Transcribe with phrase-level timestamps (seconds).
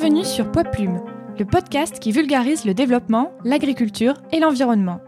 [0.00, 0.98] Bienvenue sur Poids Plume,
[1.38, 4.98] le podcast qui vulgarise le développement, l'agriculture et l'environnement.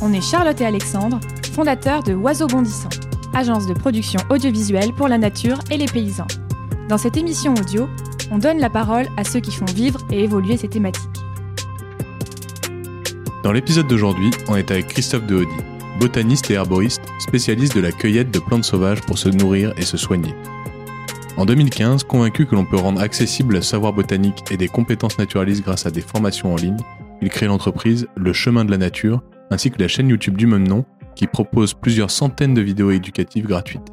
[0.00, 1.18] On est Charlotte et Alexandre,
[1.52, 2.88] fondateurs de Oiseaux Bondissants,
[3.34, 6.28] agence de production audiovisuelle pour la nature et les paysans.
[6.88, 7.88] Dans cette émission audio,
[8.30, 11.10] on donne la parole à ceux qui font vivre et évoluer ces thématiques.
[13.42, 15.56] Dans l'épisode d'aujourd'hui, on est avec Christophe Dehaudy,
[15.98, 19.96] botaniste et herboriste, spécialiste de la cueillette de plantes sauvages pour se nourrir et se
[19.96, 20.36] soigner.
[21.38, 25.62] En 2015, convaincu que l'on peut rendre accessible le savoir botanique et des compétences naturalistes
[25.62, 26.80] grâce à des formations en ligne,
[27.22, 30.66] il crée l'entreprise Le Chemin de la Nature, ainsi que la chaîne YouTube du même
[30.66, 33.86] nom, qui propose plusieurs centaines de vidéos éducatives gratuites.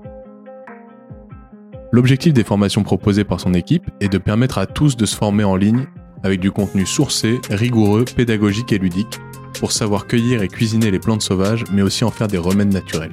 [1.91, 5.43] L'objectif des formations proposées par son équipe est de permettre à tous de se former
[5.43, 5.85] en ligne
[6.23, 9.19] avec du contenu sourcé, rigoureux, pédagogique et ludique,
[9.59, 13.11] pour savoir cueillir et cuisiner les plantes sauvages, mais aussi en faire des remèdes naturels.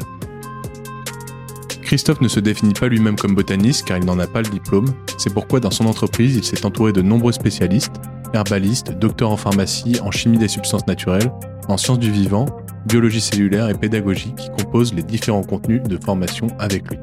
[1.93, 4.87] Christophe ne se définit pas lui-même comme botaniste car il n'en a pas le diplôme,
[5.19, 7.93] c'est pourquoi dans son entreprise il s'est entouré de nombreux spécialistes,
[8.33, 11.31] herbalistes, docteurs en pharmacie, en chimie des substances naturelles,
[11.69, 12.47] en sciences du vivant,
[12.87, 16.97] biologie cellulaire et pédagogie qui composent les différents contenus de formation avec lui.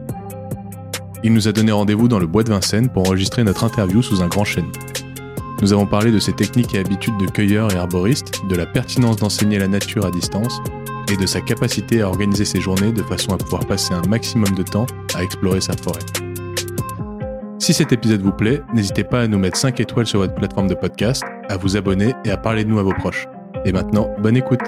[1.23, 4.23] Il nous a donné rendez-vous dans le bois de Vincennes pour enregistrer notre interview sous
[4.23, 4.71] un grand chêne.
[5.61, 9.17] Nous avons parlé de ses techniques et habitudes de cueilleur et arboriste, de la pertinence
[9.17, 10.59] d'enseigner la nature à distance
[11.11, 14.53] et de sa capacité à organiser ses journées de façon à pouvoir passer un maximum
[14.55, 15.99] de temps à explorer sa forêt.
[17.57, 20.67] Si cet épisode vous plaît, n'hésitez pas à nous mettre 5 étoiles sur votre plateforme
[20.67, 23.27] de podcast, à vous abonner et à parler de nous à vos proches.
[23.65, 24.61] Et maintenant, bonne écoute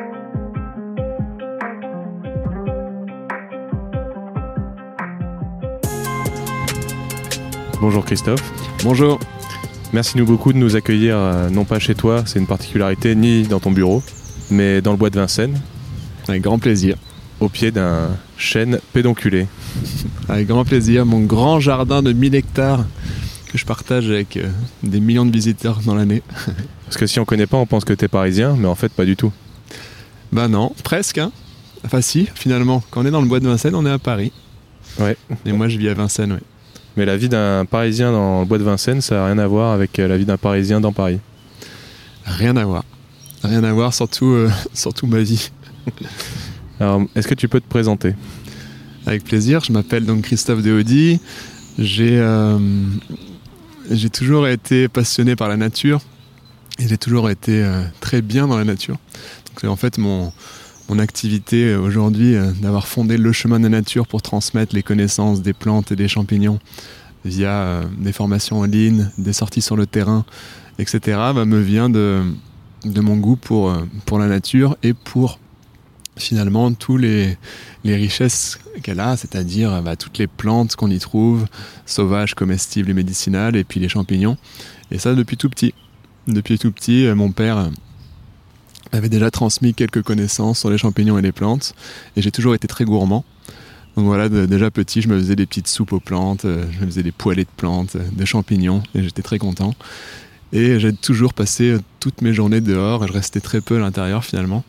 [7.81, 8.43] Bonjour Christophe.
[8.83, 9.19] Bonjour.
[9.93, 13.43] Merci nous beaucoup de nous accueillir, euh, non pas chez toi, c'est une particularité, ni
[13.43, 14.03] dans ton bureau,
[14.51, 15.59] mais dans le bois de Vincennes,
[16.27, 16.95] avec grand plaisir.
[17.39, 19.47] Au pied d'un chêne pédonculé.
[20.29, 21.05] Avec grand plaisir.
[21.05, 22.85] Mon grand jardin de 1000 hectares
[23.51, 24.49] que je partage avec euh,
[24.83, 26.21] des millions de visiteurs dans l'année.
[26.85, 28.91] Parce que si on connaît pas, on pense que tu es parisien, mais en fait,
[28.91, 29.31] pas du tout.
[30.31, 31.17] Bah non, presque.
[31.17, 31.31] Hein.
[31.85, 32.83] Enfin, si, finalement.
[32.91, 34.31] Quand on est dans le bois de Vincennes, on est à Paris.
[34.99, 35.17] Ouais.
[35.45, 36.41] Et moi, je vis à Vincennes, ouais.
[36.97, 39.73] Mais la vie d'un parisien dans le bois de Vincennes, ça n'a rien à voir
[39.73, 41.19] avec euh, la vie d'un parisien dans Paris.
[42.25, 42.83] Rien à voir.
[43.43, 45.51] Rien à voir, surtout, euh, surtout ma vie.
[46.79, 48.15] Alors, est-ce que tu peux te présenter?
[49.05, 51.19] Avec plaisir, je m'appelle donc Christophe Deaudy.
[51.79, 52.59] J'ai euh,
[53.89, 56.01] j'ai toujours été passionné par la nature
[56.79, 58.97] et j'ai toujours été euh, très bien dans la nature.
[59.59, 60.31] C'est en fait mon,
[60.89, 65.41] mon activité aujourd'hui euh, d'avoir fondé le chemin de la nature pour transmettre les connaissances
[65.41, 66.59] des plantes et des champignons
[67.23, 70.25] via des formations en ligne, des sorties sur le terrain,
[70.79, 70.99] etc.
[71.35, 72.23] Bah, me vient de,
[72.83, 73.75] de mon goût pour,
[74.07, 75.37] pour la nature et pour
[76.21, 77.37] finalement tous les,
[77.83, 81.47] richesses qu'elle a, c'est-à-dire bah, toutes les plantes qu'on y trouve,
[81.85, 84.37] sauvages, comestibles et médicinales, et puis les champignons.
[84.91, 85.73] Et ça depuis tout petit.
[86.27, 87.69] Depuis tout petit, euh, mon père
[88.91, 91.73] avait déjà transmis quelques connaissances sur les champignons et les plantes,
[92.15, 93.23] et j'ai toujours été très gourmand.
[93.95, 96.85] Donc voilà, déjà petit, je me faisais des petites soupes aux plantes, euh, je me
[96.85, 99.73] faisais des poêlées de plantes, euh, de champignons, et j'étais très content.
[100.53, 104.23] Et j'ai toujours passé toutes mes journées dehors, et je restais très peu à l'intérieur
[104.23, 104.63] finalement.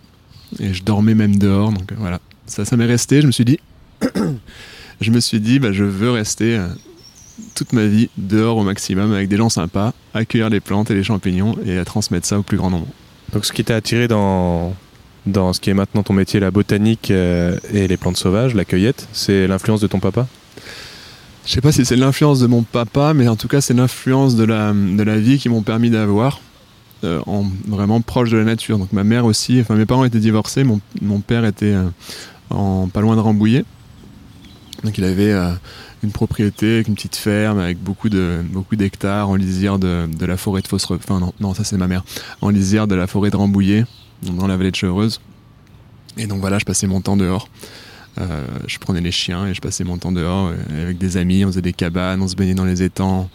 [0.59, 1.73] Et je dormais même dehors.
[1.73, 3.21] Donc euh, voilà, ça, ça m'est resté.
[3.21, 3.59] Je me suis dit,
[5.01, 6.69] je me suis dit, bah, je veux rester euh,
[7.55, 11.05] toute ma vie dehors au maximum avec des gens sympas, accueillir les plantes et les
[11.05, 12.89] champignons et à transmettre ça au plus grand nombre.
[13.33, 14.75] Donc ce qui t'a attiré dans,
[15.27, 18.65] dans ce qui est maintenant ton métier, la botanique euh, et les plantes sauvages, la
[18.65, 20.27] cueillette, c'est l'influence de ton papa?
[21.45, 24.37] Je sais pas si c'est l'influence de mon papa, mais en tout cas c'est l'influence
[24.37, 26.41] de la, de la vie qui m'ont permis d'avoir.
[27.05, 28.79] Euh, en, vraiment proche de la nature.
[28.79, 31.89] Donc ma mère aussi, enfin mes parents étaient divorcés, mon, père était euh,
[32.51, 33.65] en, pas loin de Rambouillet.
[34.85, 35.51] Donc il avait euh,
[36.05, 40.37] une propriété avec une petite ferme, avec beaucoup de beaucoup d'hectares en lisière de, la
[40.37, 40.89] forêt de Fosse.
[40.93, 42.05] Enfin non, non ça c'est ma mère.
[42.41, 43.85] En lisière de la forêt de Rambouillet,
[44.23, 45.21] dans la vallée de Chevreuse.
[46.17, 47.49] Et donc voilà, je passais mon temps dehors.
[48.21, 51.45] Euh, je prenais les chiens et je passais mon temps dehors avec des amis.
[51.45, 53.29] On faisait des cabanes, on se baignait dans les étangs.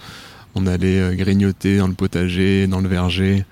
[0.58, 3.46] On allait euh, grignoter dans le potager, dans le verger.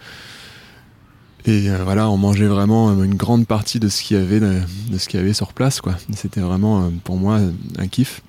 [1.45, 4.39] Et euh, voilà, on mangeait vraiment euh, une grande partie de ce qu'il y avait,
[4.39, 4.59] de,
[4.97, 5.95] ce qu'il y avait sur place, quoi.
[6.15, 7.39] C'était vraiment pour moi
[7.77, 8.21] un kiff.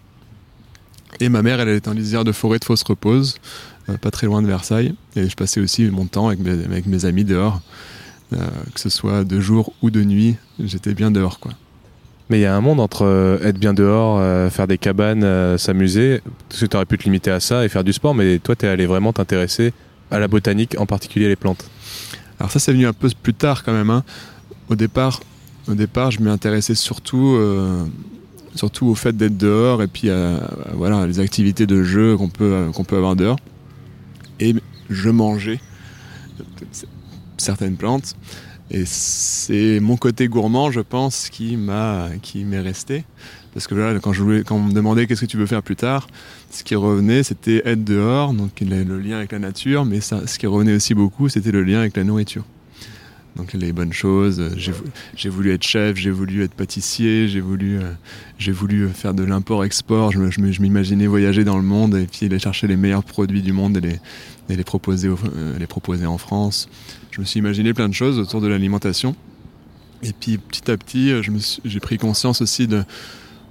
[1.20, 3.38] Et ma mère, elle était en lisière de forêt de fausse repose,
[4.02, 4.94] pas très loin de Versailles.
[5.14, 7.62] Et je passais aussi mon temps avec mes, amis dehors,
[8.30, 10.36] que ce soit de jour ou de nuit.
[10.58, 11.52] J'étais bien dehors, quoi.
[12.28, 15.22] Mais il y a un monde entre euh, être bien dehors, euh, faire des cabanes,
[15.22, 18.14] euh, s'amuser, parce que tu aurais pu te limiter à ça et faire du sport,
[18.14, 19.72] mais toi, tu es allé vraiment t'intéresser
[20.10, 21.70] à la botanique, en particulier les plantes.
[22.40, 23.90] Alors ça, c'est venu un peu plus tard quand même.
[23.90, 24.02] Hein.
[24.68, 25.20] Au, départ,
[25.68, 27.38] au départ, je m'intéressais surtout,
[28.54, 30.10] surtout au fait d'être dehors et puis
[30.74, 33.38] voilà, les activités de jeu qu'on peut, qu'on peut avoir dehors.
[34.38, 34.54] et
[34.90, 35.60] je mangeais
[37.38, 38.14] certaines plantes.
[38.70, 43.04] Et c'est mon côté gourmand, je pense, qui m'a, qui m'est resté.
[43.54, 46.08] Parce que là, quand, je on me demandait qu'est-ce que tu veux faire plus tard,
[46.50, 50.46] ce qui revenait, c'était être dehors, donc le lien avec la nature, mais ce qui
[50.46, 52.44] revenait aussi beaucoup, c'était le lien avec la nourriture.
[53.36, 54.42] Donc les bonnes choses.
[55.14, 60.12] J'ai voulu être chef, j'ai voulu être pâtissier, j'ai voulu, euh, voulu faire de l'import-export.
[60.12, 63.52] Je, je m'imaginais voyager dans le monde et puis aller chercher les meilleurs produits du
[63.52, 64.00] monde et les,
[64.48, 66.68] et les, proposer, euh, les proposer en France.
[67.10, 69.16] Je me suis imaginé plein de choses autour de l'alimentation.
[70.02, 71.12] Et puis petit à petit,
[71.64, 72.84] j'ai pris conscience aussi de,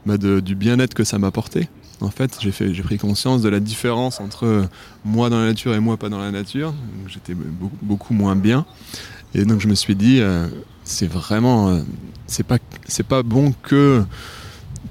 [0.05, 1.67] bah, du bien-être que ça m'apportait.
[2.01, 4.67] En fait, j'ai pris conscience de la différence entre
[5.05, 6.73] moi dans la nature et moi pas dans la nature.
[7.07, 7.33] J'étais
[7.81, 8.65] beaucoup, moins bien.
[9.33, 10.47] Et donc je me suis dit, euh,
[10.83, 11.81] c'est vraiment, euh,
[12.27, 12.57] c'est pas,
[13.07, 14.03] pas bon que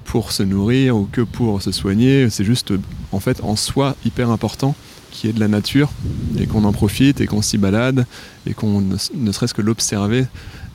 [0.03, 2.29] pour se nourrir ou que pour se soigner.
[2.29, 2.73] C'est juste,
[3.11, 4.75] en fait, en soi, hyper important
[5.33, 5.91] de la nature
[6.39, 8.05] et qu'on en profite et qu'on s'y balade
[8.47, 10.25] et qu'on ne, serait-ce que l'observer.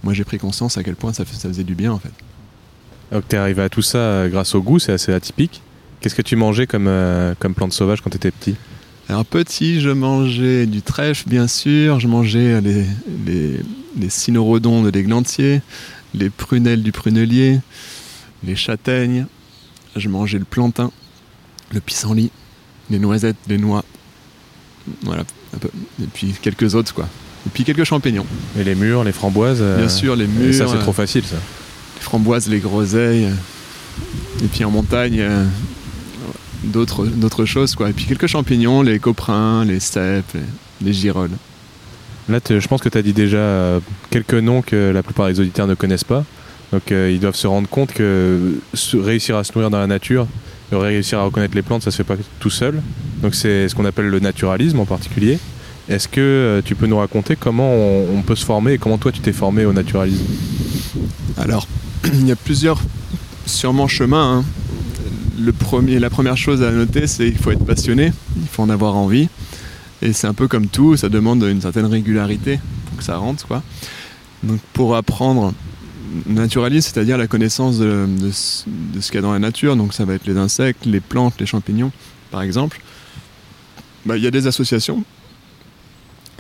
[0.03, 2.13] Moi, j'ai pris conscience à quel point ça, ça faisait du bien, en fait.
[3.13, 5.63] Donc, tu es arrivé à tout ça euh, grâce au goût, c'est assez atypique.
[6.01, 6.91] Qu'est-ce que tu mangeais comme,
[7.39, 8.57] comme plante sauvage quand tu étais petit?
[9.11, 12.87] Alors petit, je mangeais du trèfle bien sûr, je mangeais les,
[13.27, 13.61] les,
[13.99, 15.63] les cynorhodons de l'églantier,
[16.15, 17.59] les prunelles du prunelier,
[18.45, 19.27] les châtaignes,
[19.97, 20.93] je mangeais le plantain,
[21.73, 22.31] le pissenlit,
[22.89, 23.85] les noisettes, les noix,
[25.03, 25.23] voilà,
[25.55, 25.69] un peu.
[26.03, 27.09] et puis quelques autres quoi.
[27.47, 28.27] Et puis quelques champignons.
[28.59, 30.55] Et les mûres, les framboises euh, Bien sûr, les mûres.
[30.55, 31.37] ça c'est trop facile ça.
[31.37, 33.29] Les framboises, les groseilles.
[34.43, 35.45] Et puis en montagne, euh,
[36.65, 37.75] d'autres, d'autres choses.
[37.75, 37.91] Quoi.
[37.91, 40.37] Et puis quelques champignons, les coprins, les cèpes,
[40.83, 41.31] les, girolles.
[42.29, 43.81] Là, je pense que tu as dit déjà euh,
[44.11, 46.25] quelques noms que la plupart des auditeurs ne connaissent pas.
[46.73, 48.55] Donc euh, ils doivent se rendre compte que
[48.95, 50.27] réussir à se nourrir dans la nature,
[50.77, 52.83] réussir à reconnaître les plantes, ça se fait pas tout seul.
[53.23, 55.39] Donc c'est ce qu'on appelle le naturalisme en particulier.
[55.89, 59.11] Est-ce que euh, tu peux nous raconter comment on, peut se former et comment toi
[59.11, 60.25] tu t'es formé au naturalisme?
[61.37, 61.67] Alors,
[62.05, 62.81] il y a plusieurs
[63.47, 64.39] sûrement chemins.
[64.39, 64.45] Hein
[65.41, 68.71] le premier, la première chose à noter, c'est qu'il faut être passionné, il faut en
[68.71, 69.29] avoir envie.
[70.03, 73.47] Et c'est un peu comme tout, ça demande une certaine régularité pour que ça rentre.
[73.47, 73.63] Quoi.
[74.43, 75.53] Donc pour apprendre
[76.27, 78.65] naturalisme, c'est-à-dire la connaissance de, ce
[79.07, 81.47] qu'il y a dans la nature, donc ça va être les insectes, les plantes, les
[81.47, 81.93] champignons,
[82.31, 82.81] par exemple,
[84.07, 85.05] bah, il y a des associations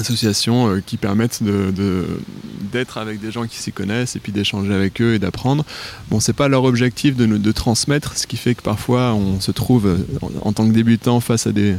[0.00, 5.00] associations euh, qui permettent d'être avec des gens qui s'y connaissent et puis d'échanger avec
[5.00, 5.64] eux et d'apprendre.
[6.10, 9.86] Bon, c'est pas leur objectif de, transmettre, ce qui fait que parfois on se trouve
[9.86, 9.98] euh,
[10.42, 11.76] en, tant que débutant face à des,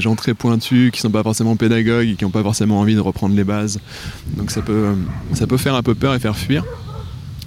[0.00, 3.00] gens très pointus qui sont pas forcément pédagogues et qui n'ont pas forcément envie de
[3.00, 3.80] reprendre les bases.
[4.36, 6.64] Donc ça peut faire un peu peur et faire fuir.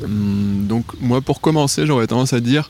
[0.04, 2.70] Hum, donc moi pour commencer j'aurais tendance à dire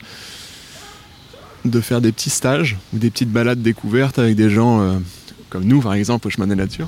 [1.65, 5.01] de faire des petits stages ou des petites balades découvertes avec des gens
[5.49, 6.87] comme nous par exemple au chemin des natures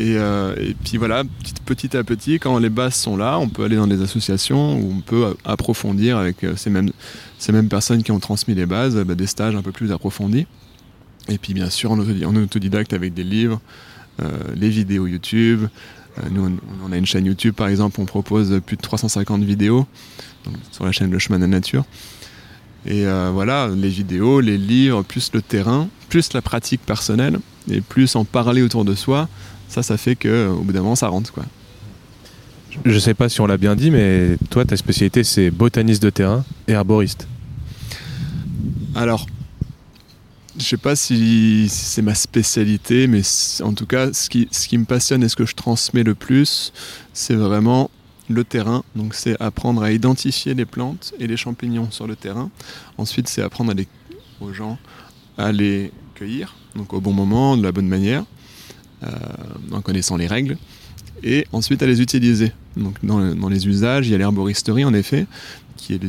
[0.00, 1.24] euh, et, puis voilà,
[1.66, 4.94] petit, à petit, quand les bases sont là, on peut aller dans des associations où
[4.96, 6.90] on peut approfondir avec euh, ces mêmes,
[7.38, 10.46] ces mêmes personnes qui ont transmis les bases, bah, des stages un peu plus approfondis.
[11.28, 13.60] Et puis bien sûr en, autodidacte avec des livres,
[14.22, 15.66] euh, les vidéos YouTube.
[16.30, 19.86] Nous, on, a une chaîne YouTube par exemple, on propose plus de 350 vidéos
[20.70, 21.84] sur la chaîne Le Chemin de la Nature.
[22.86, 27.38] Et voilà, les vidéos, les livres, plus le terrain, plus la pratique personnelle,
[27.70, 29.28] et plus en parler autour de soi,
[29.68, 31.32] ça, ça fait que au bout d'un moment, ça rentre.
[31.32, 31.44] Quoi.
[32.84, 36.10] Je sais pas si on l'a bien dit, mais toi, ta spécialité, c'est botaniste de
[36.10, 37.26] terrain et arboriste.
[38.94, 39.26] Alors,
[40.58, 43.22] je sais pas si, c'est ma spécialité, mais
[43.62, 46.14] en tout cas, ce qui, ce qui me passionne et ce que je transmets le
[46.14, 46.72] plus,
[47.12, 47.90] c'est vraiment
[48.28, 48.82] le terrain.
[48.96, 52.50] Donc, c'est apprendre à identifier les plantes et les champignons sur le terrain.
[52.98, 53.72] Ensuite, c'est apprendre
[54.40, 54.78] aux gens
[55.36, 58.24] à les cueillir, donc au bon moment, de la bonne manière.
[59.04, 59.10] Euh,
[59.70, 60.58] en connaissant les règles,
[61.22, 62.52] et ensuite à les utiliser.
[62.76, 65.26] Donc dans, les usages, il y a l'herboristerie en effet,
[65.76, 66.00] qui est,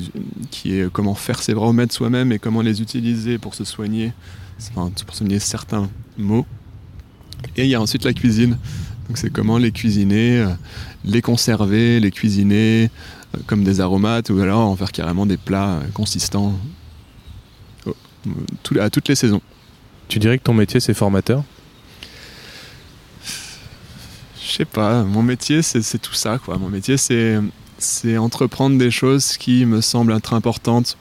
[0.51, 4.13] qui est comment faire ses remèdes soi-même et comment les utiliser pour se soigner,
[4.59, 6.45] enfin, pour soigner certains maux.
[7.55, 8.57] Et il y a ensuite la cuisine.
[9.07, 10.47] Donc c'est comment les cuisiner, euh,
[11.03, 12.91] les conserver, les cuisiner
[13.35, 16.53] euh, comme des aromates ou alors en faire carrément des plats consistants
[18.79, 19.41] à toutes les saisons.
[20.09, 21.43] Tu dirais que ton métier c'est formateur?
[24.49, 26.57] Je sais pas, mon métier c'est tout ça quoi.
[26.57, 30.97] Mon métier c'est entreprendre des choses qui me semblent être importantes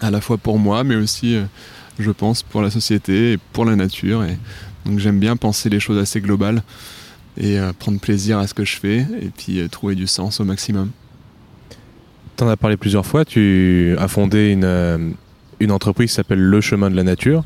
[0.00, 1.44] à la fois pour moi mais aussi euh,
[2.00, 4.36] je pense pour la société et pour la nature et
[4.84, 6.62] donc j'aime bien penser les choses assez globales
[7.38, 10.40] et euh, prendre plaisir à ce que je fais et puis euh, trouver du sens
[10.40, 10.90] au maximum.
[12.36, 15.14] Tu en as parlé plusieurs fois, tu as fondé une,
[15.60, 17.44] une entreprise qui s'appelle Le Chemin de la Nature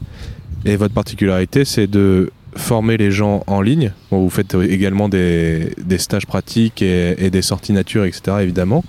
[0.64, 3.92] et votre particularité c'est de formez les gens en ligne.
[4.10, 8.38] vous faites également des, stages pratiques et, des sorties nature, etc.
[8.40, 8.84] évidemment.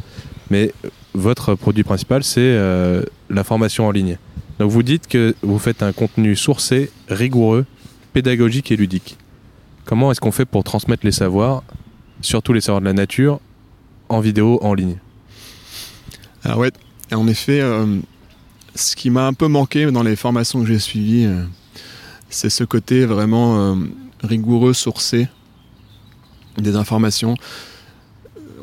[0.49, 0.73] Mais
[1.13, 4.17] votre produit principal, c'est euh, la formation en ligne.
[4.59, 7.65] Donc vous dites que vous faites un contenu sourcé, rigoureux,
[8.13, 9.17] pédagogique et ludique.
[9.85, 11.63] Comment est-ce qu'on fait pour transmettre les savoirs,
[12.21, 13.39] surtout les savoirs de la nature,
[14.09, 14.97] en vidéo, en ligne?
[16.43, 16.71] Alors ouais,
[17.11, 17.97] en effet, euh,
[18.75, 21.43] ce qui m'a un peu manqué dans les formations que j'ai suivies, euh,
[22.37, 23.75] c'est ce côté vraiment
[24.21, 25.27] rigoureux, sourcé
[26.57, 27.35] des informations.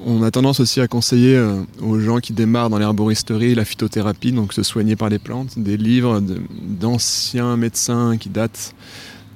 [0.07, 4.33] On a tendance aussi à conseiller euh, aux gens qui démarrent dans l'herboristerie la phytothérapie,
[4.33, 8.75] donc se soigner par les plantes, des livres d'anciens médecins qui datent,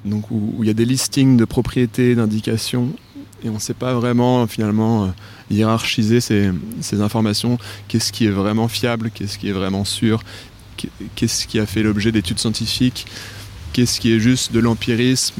[0.05, 2.93] donc où, il y a des listings de propriétés, d'indications,
[3.43, 5.07] et on ne sait pas vraiment finalement euh,
[5.49, 6.51] hiérarchiser ces,
[7.01, 10.21] informations, qu'est-ce qui est vraiment fiable, qu'est-ce qui est vraiment sûr,
[11.15, 13.07] qu'est-ce qui a fait l'objet d'études scientifiques,
[13.79, 15.35] qu'est-ce qui est juste de l'empirisme,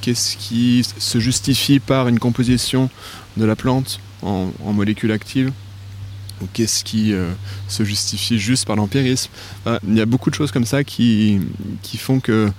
[0.00, 2.90] qu'est-ce qui se justifie par une composition
[3.36, 5.52] de la plante en, molécules actives
[6.42, 7.30] ou qu'est-ce qui euh,
[7.68, 9.30] se justifie juste par l'empirisme.
[9.86, 11.38] il y a beaucoup de choses comme ça qui,
[11.82, 12.50] qui font que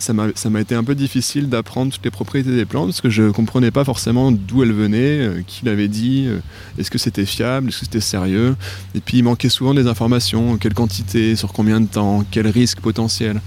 [0.00, 3.22] ça m'a été un peu difficile d'apprendre toutes les propriétés des plantes parce que je
[3.22, 6.40] ne comprenais pas forcément d'où elles venaient, euh, qui l'avait dit, euh,
[6.78, 8.56] est-ce que c'était fiable, est-ce que c'était sérieux.
[8.96, 12.80] Et puis il manquait souvent des informations, quelle quantité, sur combien de temps, quel risque
[12.80, 13.40] potentiel.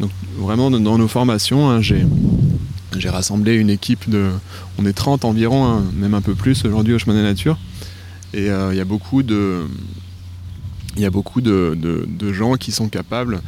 [0.00, 4.30] Donc vraiment dans nos formations, hein, j'ai rassemblé une équipe de.
[4.78, 7.58] On est 30 environ, hein, même un peu plus aujourd'hui au chemin des nature.
[8.32, 9.64] Et euh, il y a beaucoup de.
[10.96, 11.76] Il y a beaucoup de,
[12.32, 13.40] gens qui sont capables,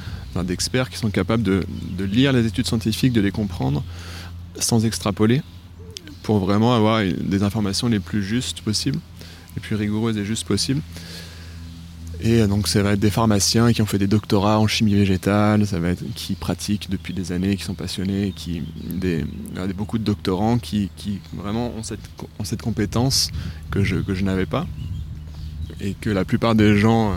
[0.45, 1.65] d'experts qui sont capables de,
[1.99, 3.83] lire les études scientifiques, de les comprendre
[4.57, 5.43] sans extrapoler,
[6.23, 9.01] pour vraiment avoir des informations les plus justes possibles,
[9.57, 10.81] les plus rigoureuses et justes possibles.
[12.23, 14.95] Et euh, donc ça va être des pharmaciens qui ont fait des doctorats en chimie
[14.95, 19.25] végétale, ça va être qui pratiquent depuis des années, qui sont passionnés, qui des,
[19.75, 20.91] beaucoup de doctorants qui,
[21.33, 22.01] vraiment ont cette,
[22.45, 23.31] cette, compétence
[23.71, 24.67] que je, que je n'avais pas
[25.81, 27.15] et que la plupart des gens euh,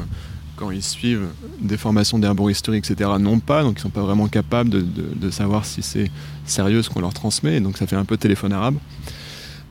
[0.55, 1.27] quand ils suivent
[1.59, 5.29] des formations d'herboristerie, etc., n'ont pas, donc ils ne sont pas vraiment capables de, de
[5.31, 6.09] savoir si c'est
[6.45, 8.75] sérieux ce qu'on leur transmet, et donc ça fait un peu téléphone arabe.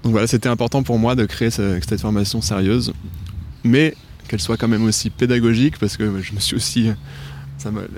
[0.03, 2.93] Donc voilà, c'était important pour moi de créer cette formation sérieuse,
[3.63, 3.95] mais
[4.33, 6.91] qu'elle soit quand même aussi pédagogique parce que je me suis aussi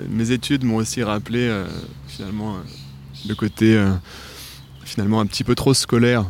[0.09, 1.65] mes études m'ont aussi rappelé euh,
[2.09, 2.59] finalement euh,
[3.25, 3.93] le côté euh,
[4.83, 6.29] finalement un petit peu trop scolaire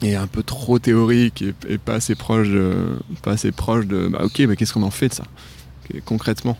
[0.00, 2.72] et un peu trop théorique et, pas assez proche de,
[3.22, 5.24] pas assez proche de bah, ok mais qu'est-ce qu'on en fait de ça
[6.04, 6.56] concrètement.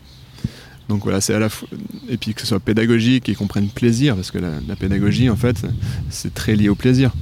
[0.89, 1.69] Donc voilà c'est à la fois
[2.09, 5.37] et puis que ce soit pédagogique et qu'on prenne plaisir parce que la, pédagogie en
[5.37, 5.65] fait
[6.09, 7.13] c'est très lié au plaisir.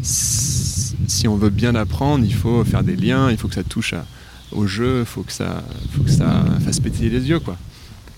[0.00, 3.92] Si on veut bien apprendre il faut faire des liens il faut que ça touche
[3.92, 4.06] à,
[4.54, 7.56] au jeu, faut que ça, faut que ça fasse pétiller les yeux, quoi.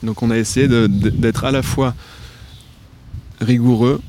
[0.02, 1.95] Donc on a essayé d'être à la fois
[3.40, 4.00] rigoureux,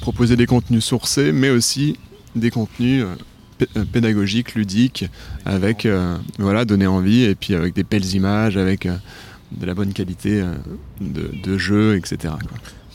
[0.00, 1.96] proposer des contenus sourcés, mais aussi
[2.34, 5.06] des contenus euh, euh, pédagogiques, ludiques,
[5.44, 9.92] avec euh, voilà, donner envie, et puis avec des belles images, avec de la bonne
[9.92, 10.42] qualité
[11.00, 12.34] de, jeu, etc.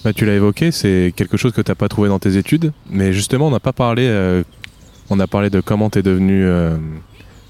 [0.04, 2.74] Bah, tu l'as évoqué, c'est quelque chose que tu n'as pas trouvé dans tes études,
[2.90, 4.44] mais justement on n'a pas parlé,
[5.10, 6.46] on a parlé de comment tu es devenu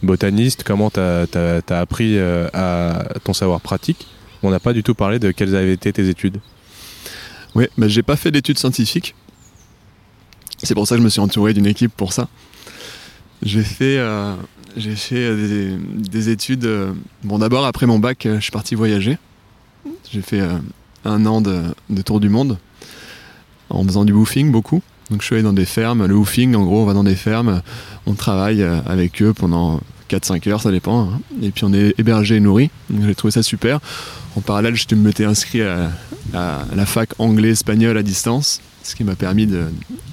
[0.04, 4.08] botaniste, comment tu as, appris euh, à ton savoir pratique.
[4.44, 6.40] On n'a pas du tout parlé de quelles avaient été tes études.
[7.56, 9.16] Oui, mais j'ai pas fait d'études scientifiques.
[10.64, 12.28] C'est pour ça que je me suis entouré d'une équipe pour ça.
[13.44, 14.36] J'ai fait, euh,
[14.78, 16.66] fait des, études.
[16.66, 16.94] Euh,
[17.24, 19.18] bon, d'abord, après mon bac, je suis parti voyager.
[20.12, 20.42] J'ai fait
[21.06, 22.58] un an de, de, tour du monde
[23.70, 24.82] en faisant du woofing beaucoup.
[25.12, 27.16] Donc je suis allé dans des fermes, le woofing en gros on va dans des
[27.16, 27.62] fermes,
[28.06, 29.82] on travaille euh, avec eux pendant
[30.16, 31.22] 4-5 heures, ça dépend, hein.
[31.42, 32.70] et puis on est hébergé et nourri,
[33.02, 33.80] j'ai trouvé ça super.
[34.36, 35.92] En parallèle je m'étais inscrit à,
[36.34, 39.48] la fac anglais-espagnol à distance, ce qui m'a permis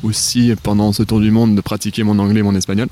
[0.03, 2.89] aussi pendant ce tour du monde de pratiquer mon anglais et mon espagnol.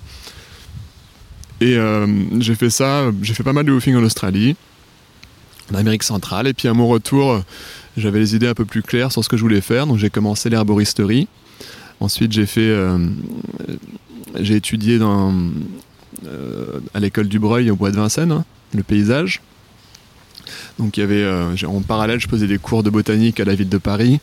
[1.61, 2.07] Et euh,
[2.41, 4.57] j'ai fait ça, j'ai fait pas mal de woofing en Australie,
[5.73, 7.43] en Amérique centrale, et puis à mon retour
[7.97, 10.11] j'avais les idées un peu plus claires sur ce que je voulais faire, donc j'ai
[10.11, 11.29] commencé l'herboristerie.
[11.99, 12.99] Ensuite, j'ai fait, euh,
[14.39, 15.33] j'ai étudié dans,
[16.95, 18.45] à l'école du Breuil au bois de Vincennes, hein,
[18.75, 19.41] le paysage.
[20.79, 23.55] Donc il y avait, euh, en parallèle, je faisais des cours de botanique à la
[23.55, 24.21] ville de Paris.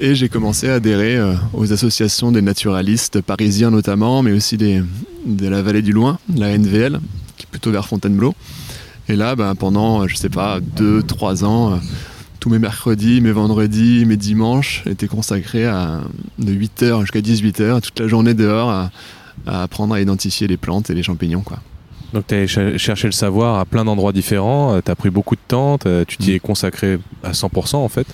[0.00, 1.20] Et j'ai commencé à adhérer
[1.52, 4.82] aux associations des naturalistes parisiens notamment, mais aussi des,
[5.24, 6.98] de la vallée du Loing, la NVL,
[7.36, 8.34] qui est plutôt vers Fontainebleau.
[9.08, 11.78] Et là, ben, pendant, je sais pas, deux, trois ans,
[12.40, 16.02] tous mes mercredis, mes vendredis, mes dimanches étaient consacrés à,
[16.38, 18.90] de 8h jusqu'à 18h, toute la journée dehors, à,
[19.46, 21.42] apprendre à identifier les plantes et les champignons.
[21.42, 21.58] Quoi.
[22.14, 25.34] Donc tu as cherché le savoir à plein d'endroits différents, euh, tu as pris beaucoup
[25.34, 26.34] de temps, tu t'y mm.
[26.36, 28.06] es consacré à 100% en fait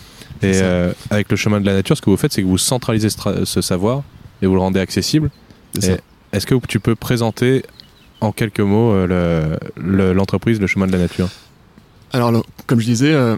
[0.42, 2.58] Et euh, avec le chemin de la nature, ce que vous faites, c'est que vous
[2.58, 4.02] centralisez ce, savoir
[4.40, 5.30] et vous le rendez accessible.
[6.32, 7.62] Est-ce que tu peux présenter
[8.22, 11.28] en quelques mots euh, le- le- l'entreprise, le, chemin de la nature?
[12.12, 13.36] Alors, le- comme je disais, euh,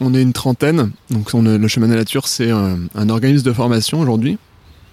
[0.00, 0.92] on est une trentaine.
[1.10, 4.38] Donc, on, le chemin de la nature, c'est un organisme de formation aujourd'hui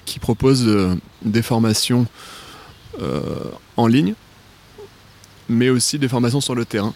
[0.06, 2.06] qui propose euh, des formations
[3.02, 3.22] euh,
[3.76, 4.14] en ligne,
[5.50, 6.94] mais aussi des formations sur le terrain.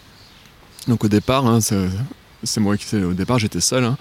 [0.88, 3.98] Donc, au départ, hein, c'est moi qui au départ, j'étais seul hein,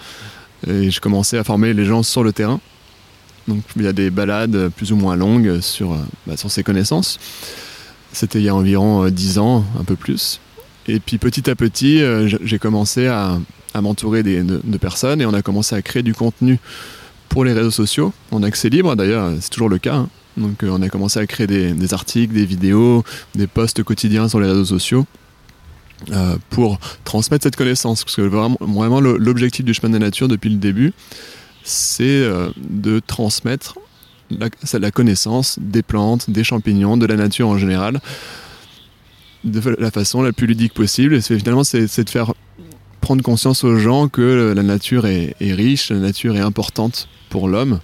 [0.66, 2.62] et je commençais à former les gens sur le terrain.
[3.48, 7.20] Donc, il y a des balades plus ou moins longues sur, euh, bah, ces connaissances.
[8.14, 10.40] C'était il y a environ euh, 10 ans, un peu plus.
[10.88, 12.02] Et puis petit à petit,
[12.44, 13.38] j'ai commencé à,
[13.80, 16.60] m'entourer de personnes et on a commencé à créer du contenu
[17.30, 18.96] pour les réseaux sociaux en accès libre.
[18.96, 19.96] D'ailleurs, c'est toujours le cas.
[19.96, 20.10] hein.
[20.38, 23.04] Donc euh, on a commencé à créer des, articles, des vidéos,
[23.36, 25.06] des posts quotidiens sur les réseaux sociaux
[26.12, 28.04] euh, pour transmettre cette connaissance.
[28.04, 30.94] Parce que vraiment, l'objectif du chemin de la nature depuis le début,
[31.64, 33.78] c'est euh, de transmettre
[34.32, 38.00] la, connaissance des plantes, des champignons, de la nature en général,
[39.44, 41.16] de la façon la plus ludique possible.
[41.16, 42.34] Et finalement, c'est de faire
[43.00, 47.80] prendre conscience aux gens que la nature est, riche, la nature est importante pour l'homme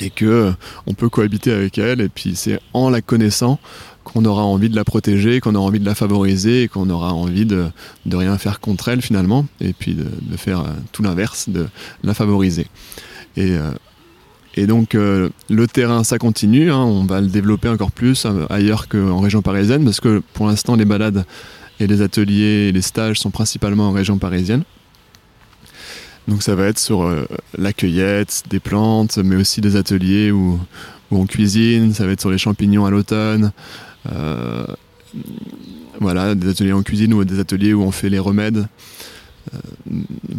[0.00, 0.52] et que euh,
[0.86, 2.00] on peut cohabiter avec elle.
[2.00, 3.58] Et puis c'est en la connaissant
[4.04, 7.12] qu'on aura envie de la protéger, qu'on aura envie de la favoriser et qu'on aura
[7.12, 7.66] envie de,
[8.06, 9.46] de rien faire contre elle finalement.
[9.60, 11.66] Et puis de, faire euh, tout l'inverse, de
[12.02, 12.66] la favoriser.
[13.36, 13.70] Et, euh,
[14.54, 15.30] et donc le
[15.72, 16.70] terrain, ça continue.
[16.70, 16.76] hein.
[16.76, 20.84] on va le développer encore plus ailleurs qu'en région parisienne parce que pour l'instant les
[20.84, 21.24] balades
[21.82, 24.62] et les ateliers et les stages sont principalement en région parisienne.
[26.28, 27.26] Donc ça va être sur euh,
[27.58, 30.60] la cueillette des plantes, mais aussi des ateliers où,
[31.10, 31.92] on cuisine.
[31.92, 33.52] Ça va être sur les champignons à l'automne.
[34.10, 34.64] Euh,
[36.00, 38.66] voilà, des ateliers en cuisine ou des ateliers où on fait les remèdes.
[39.52, 39.58] Euh,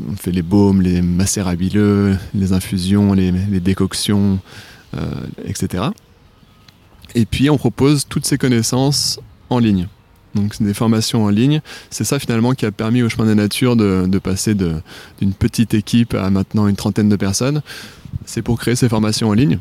[0.10, 4.40] on fait les baumes, les macérabileux, les infusions, les, décoctions,
[5.46, 5.84] etc.
[7.14, 9.20] Et puis on propose toutes ces connaissances
[9.52, 9.88] en ligne.
[10.36, 11.62] Donc c'est des formations en ligne.
[11.90, 15.34] C'est ça finalement qui a permis au chemin de la nature de, de passer d'une
[15.38, 17.62] petite équipe à maintenant une trentaine de personnes.
[18.26, 19.60] C'est pour créer ces formations en ligne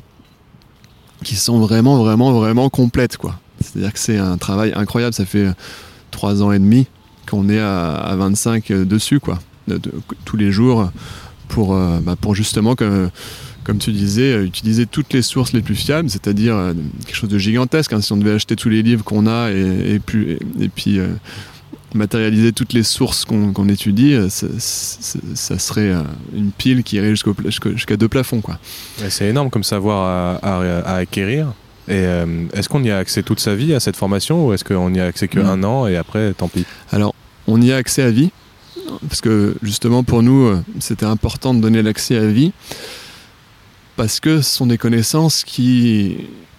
[1.24, 3.16] qui sont vraiment, vraiment, vraiment complètes.
[3.16, 3.38] quoi.
[3.60, 5.14] C'est-à-dire que c'est un travail incroyable.
[5.14, 5.48] Ça fait
[6.10, 6.86] trois ans et demi
[7.28, 9.38] qu'on est à, à 25 dessus, quoi,
[10.24, 10.90] tous les jours,
[11.48, 13.08] pour, euh, bah, pour justement que
[13.64, 16.72] comme tu disais, euh, utiliser toutes les sources les plus fiables, c'est-à-dire euh,
[17.06, 17.92] quelque chose de gigantesque.
[17.92, 20.68] hein, si on devait acheter tous les livres qu'on a et, et, plus- et- et
[20.68, 21.08] puis euh,
[21.94, 25.92] matérialiser toutes les sources qu'on étudie, ça, ça- ça serait
[26.34, 28.40] une pile qui irait jusqu'à deux plafonds.
[28.40, 28.58] Quoi.
[29.10, 31.48] C'est énorme comme savoir à, à- à acquérir.
[31.88, 34.64] Et euh, est-ce qu'on y a accès toute sa vie à cette formation ou est-ce
[34.64, 35.46] qu'on n'y a accès que Mm.
[35.46, 36.64] un an et après tant pis?
[36.92, 37.14] Alors,
[37.46, 38.30] on y a accès à vie,
[39.08, 40.48] parce que justement pour nous,
[40.80, 42.52] c'était important de donner l'accès à vie,
[43.96, 46.16] parce que ce sont des connaissances qui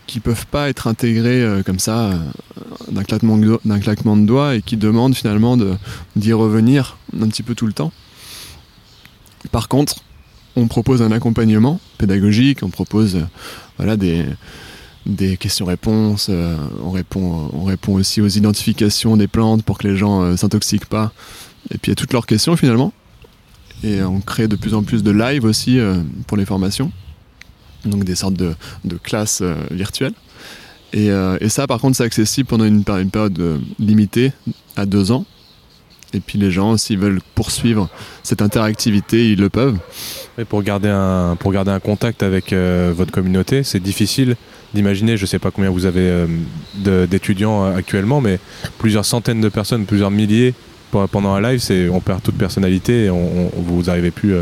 [0.07, 2.17] qui peuvent pas être intégrées euh, comme ça euh,
[2.91, 3.39] d'un claquement,
[3.79, 5.57] claquement de doigts et qui demandent finalement
[6.15, 7.91] d'y revenir un petit peu tout le temps.
[9.51, 9.95] Par contre,
[10.55, 13.23] on propose un accompagnement pédagogique, on propose euh,
[13.77, 14.25] voilà, des,
[15.05, 16.29] des questions-réponses,
[16.83, 21.11] on, répond, on répond aussi aux identifications des plantes pour que les gens s'intoxiquent pas,
[21.73, 22.93] et puis à toutes leurs questions finalement.
[23.83, 25.77] Et on crée de plus en plus de live aussi
[26.27, 26.91] pour les formations,
[27.85, 28.55] donc des sortes de,
[29.03, 30.13] classes euh, virtuelles.
[30.93, 34.31] Et, euh, et ça, par contre, c'est accessible pendant une, péri- une période euh, limitée,
[34.75, 35.25] à deux ans.
[36.15, 37.89] Et puis les gens, s'ils veulent poursuivre
[38.21, 39.79] cette interactivité, ils le peuvent.
[40.37, 44.35] Et pour garder un pour garder un contact avec votre communauté, c'est difficile
[44.75, 45.17] d'imaginer.
[45.17, 46.27] Je sais pas combien vous avez
[46.75, 48.37] d'étudiants actuellement, mais
[48.77, 50.53] plusieurs centaines de personnes, plusieurs milliers
[51.11, 54.35] pendant un live, on perd toute personnalité et on, vous arrivez plus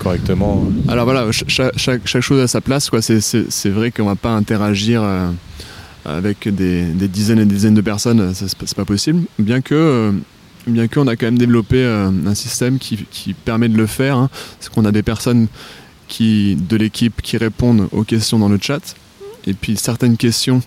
[0.00, 0.64] correctement.
[0.88, 2.90] Alors voilà, ch- chaque, chose à sa place.
[3.20, 5.30] C'est- vrai qu'on va pas interagir euh,
[6.04, 9.22] avec des, dizaines et des dizaines de personnes, c'est pas- c'est pas possible.
[9.38, 10.12] Bien que, euh,
[10.92, 12.96] qu'on a quand même développé euh, un système qui,
[13.44, 14.16] permet de le faire.
[14.16, 14.30] hein.
[14.58, 15.46] C'est qu'on a des personnes
[16.08, 18.96] qui, de l'équipe qui répondent aux questions dans le chat.
[19.46, 20.60] Et puis certaines questions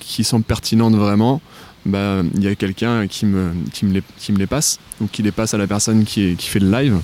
[0.00, 1.40] qui sont pertinentes vraiment,
[1.84, 5.66] bah, il y a quelqu'un qui me, les, passe ou qui les passe à la
[5.66, 6.96] personne qui fait le live.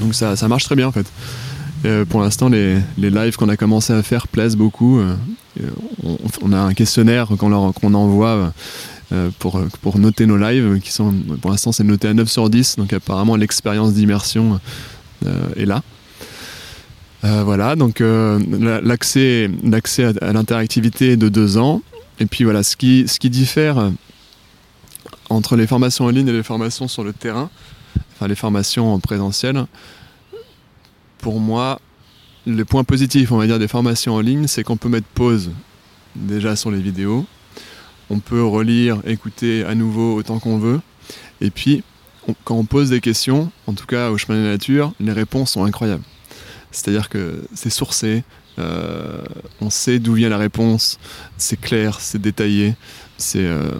[0.00, 1.06] Donc ça, ça marche très bien en fait.
[1.84, 4.98] Euh, pour l'instant, les, les lives qu'on a commencé à faire plaisent beaucoup.
[4.98, 5.14] Euh,
[6.42, 8.52] on, a un questionnaire qu'on envoie
[9.12, 12.50] euh, pour, pour noter nos lives, qui sont, pour l'instant, c'est noté à 9 sur
[12.50, 14.60] 10, donc apparemment l'expérience d'immersion
[15.56, 15.82] est là.
[17.22, 19.50] Voilà, donc la- l'accès
[20.02, 21.82] à, à l'interactivité est de deux ans.
[22.20, 23.90] Et puis voilà, ce qui, ce qui diffère
[25.30, 27.50] entre les formations en ligne et les formations sur le terrain,
[28.18, 29.66] enfin les formations en présentiel,
[31.18, 31.80] pour moi,
[32.46, 35.52] le point positif, on va dire, des formations en ligne, c'est qu'on peut mettre pause
[36.16, 37.26] déjà sur les vidéos.
[38.10, 40.80] On peut relire, écouter à nouveau autant qu'on veut.
[41.40, 41.84] Et puis,
[42.44, 45.52] quand on pose des questions, en tout cas au chemin de la nature, les réponses
[45.52, 46.02] sont incroyables.
[46.72, 48.24] C'est-à-dire que c'est sourcé,
[48.58, 49.22] euh,
[49.60, 50.98] on sait d'où vient la réponse,
[51.36, 52.74] c'est clair, c'est détaillé,
[53.16, 53.70] c'est euh,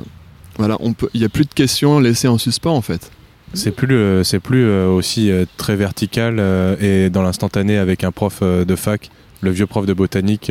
[0.56, 0.78] voilà,
[1.14, 3.10] il n'y a plus de questions laissées en suspens en fait.
[3.54, 6.40] C'est plus, c'est plus euh, aussi très vertical
[6.80, 10.50] et dans l'instantané avec un prof de fac le vieux prof de botanique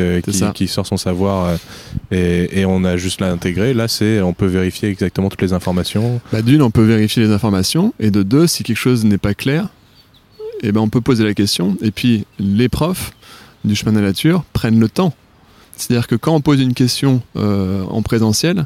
[0.54, 1.58] qui, sort son savoir
[2.10, 3.74] et, on a juste l'intégrer.
[3.74, 6.22] Là, c'est on peut vérifier exactement toutes les informations.
[6.32, 9.34] Bah, D'une, on peut vérifier les informations et de deux, si quelque chose n'est pas
[9.34, 9.68] clair,
[10.64, 11.78] eh ben, on peut poser la question.
[11.82, 13.12] Et puis, les profs
[13.64, 15.14] du chemin de la nature prennent le temps.
[15.76, 18.66] C'est-à-dire que quand on pose une question euh, en présentiel,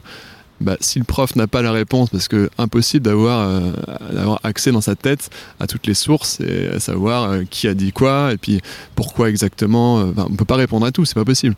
[0.62, 3.72] bah, si le prof n'a pas la réponse, parce que impossible d'avoir euh,
[4.14, 7.74] d'avoir accès dans sa tête à toutes les sources et à savoir euh, qui a
[7.74, 8.62] dit quoi et puis
[8.96, 9.96] pourquoi exactement.
[9.96, 11.56] on ne peut pas répondre à tout, c'est pas possible.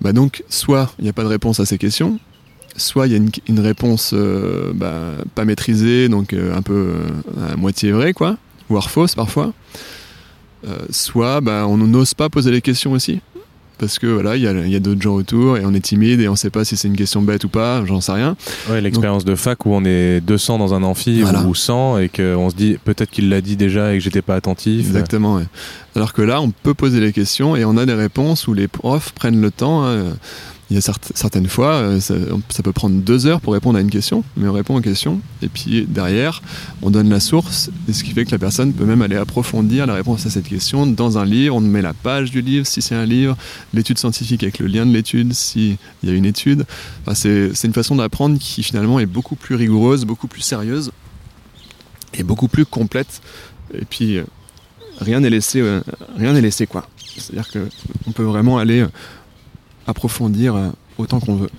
[0.00, 2.18] Bah donc, soit il n'y a pas de réponse à ces questions,
[2.76, 3.18] soit il y a
[3.48, 4.14] une, réponse
[4.74, 6.94] bah, pas maîtrisée, donc un peu
[7.50, 9.52] à moitié vraie, quoi, voire fausse parfois.
[10.66, 13.20] Euh, soit bah, on n'ose pas poser les questions aussi.
[13.80, 16.36] Parce que voilà, il y a, d'autres gens autour et on est timide et on
[16.36, 18.36] sait pas si c'est une question bête ou pas, j'en sais rien.
[18.68, 22.50] Ouais, l'expérience de fac où on est 200 dans un amphi ou 100 et qu'on
[22.50, 24.86] se dit peut-être qu'il l'a dit déjà et que j'étais pas attentif.
[24.86, 25.40] Exactement.
[25.96, 28.68] Alors que là, on peut poser les questions et on a des réponses où les
[28.68, 29.86] profs prennent le temps.
[29.86, 30.14] Hein,
[30.70, 33.90] il y a certaines fois, euh, ça, peut prendre deux heures pour répondre à une
[33.90, 36.42] question, mais on répond aux questions, et puis derrière,
[36.80, 39.86] on donne la source, et ce qui fait que la personne peut même aller approfondir
[39.86, 42.82] la réponse à cette question dans un livre, on met la page du livre si
[42.82, 43.36] c'est un livre,
[43.74, 46.64] l'étude scientifique avec le lien de l'étude s'il y a une étude.
[47.14, 50.92] c'est une façon d'apprendre qui finalement est beaucoup plus rigoureuse, beaucoup plus sérieuse,
[52.14, 53.20] et beaucoup plus complète.
[53.74, 54.24] Et puis, euh,
[55.00, 55.80] rien n'est laissé, euh,
[56.16, 56.88] rien n'est laissé quoi.
[57.16, 58.84] C'est-à-dire qu'on peut vraiment aller
[59.86, 61.50] approfondir euh, autant qu'on veut.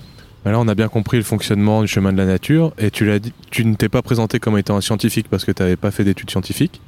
[0.44, 3.20] Là, on a bien compris le fonctionnement du chemin de la nature et tu l'as
[3.20, 5.92] dit, tu ne t'es pas présenté comme étant un scientifique parce que tu n'avais pas
[5.92, 6.80] fait d'études scientifiques.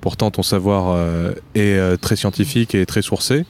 [0.00, 3.44] Pourtant, ton savoir euh, est euh, très scientifique et très sourcé.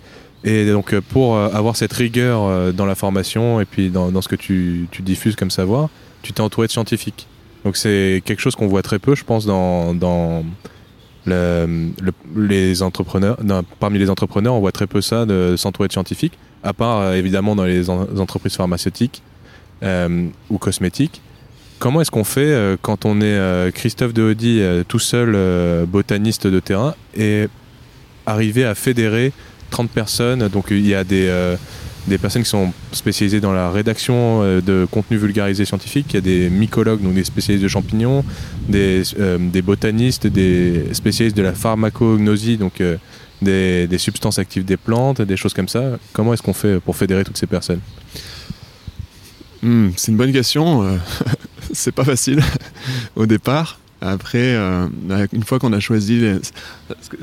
[0.44, 4.87] Et donc, pour avoir cette rigueur dans la formation et puis dans, ce que tu,
[5.01, 5.88] diffuses comme savoir,
[6.22, 7.27] tu t'es entouré de scientifiques.
[7.64, 10.44] Donc, c'est quelque chose qu'on voit très peu, je pense, dans,
[11.27, 13.38] les entrepreneurs.
[13.81, 17.14] parmi les entrepreneurs, on voit très peu ça de s'entourer de scientifiques à part euh,
[17.14, 19.22] évidemment dans les entreprises pharmaceutiques
[19.83, 21.22] euh, ou cosmétiques.
[21.79, 26.94] Comment est-ce qu'on fait euh, quand on est Christophe de tout seul botaniste de terrain,
[27.16, 27.48] et
[28.26, 29.33] arriver à fédérer
[29.70, 31.31] 30 personnes Donc il y a des,
[32.09, 36.22] des personnes qui sont spécialisées dans la rédaction de contenu vulgarisé scientifique, il y a
[36.22, 38.24] des mycologues, donc des spécialistes de champignons,
[38.68, 39.02] des,
[39.38, 42.83] des botanistes, des spécialistes de la pharmacognosie, donc
[43.42, 45.99] des, substances actives des plantes, des choses comme ça.
[46.12, 47.81] Comment est-ce qu'on fait pour fédérer toutes ces personnes?
[49.62, 50.83] Hmm, C'est une bonne question.
[50.83, 50.96] Euh,
[51.72, 52.42] c'est pas facile
[53.16, 53.79] au départ.
[54.01, 54.87] Après, euh,
[55.33, 56.22] une fois qu'on a choisi,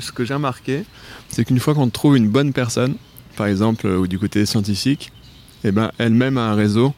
[0.00, 0.84] ce que, j'ai remarqué,
[1.28, 2.96] c'est qu'une fois qu'on trouve une bonne personne,
[3.36, 5.12] par exemple, ou du côté scientifique,
[5.62, 6.92] eh ben, elle-même a un réseau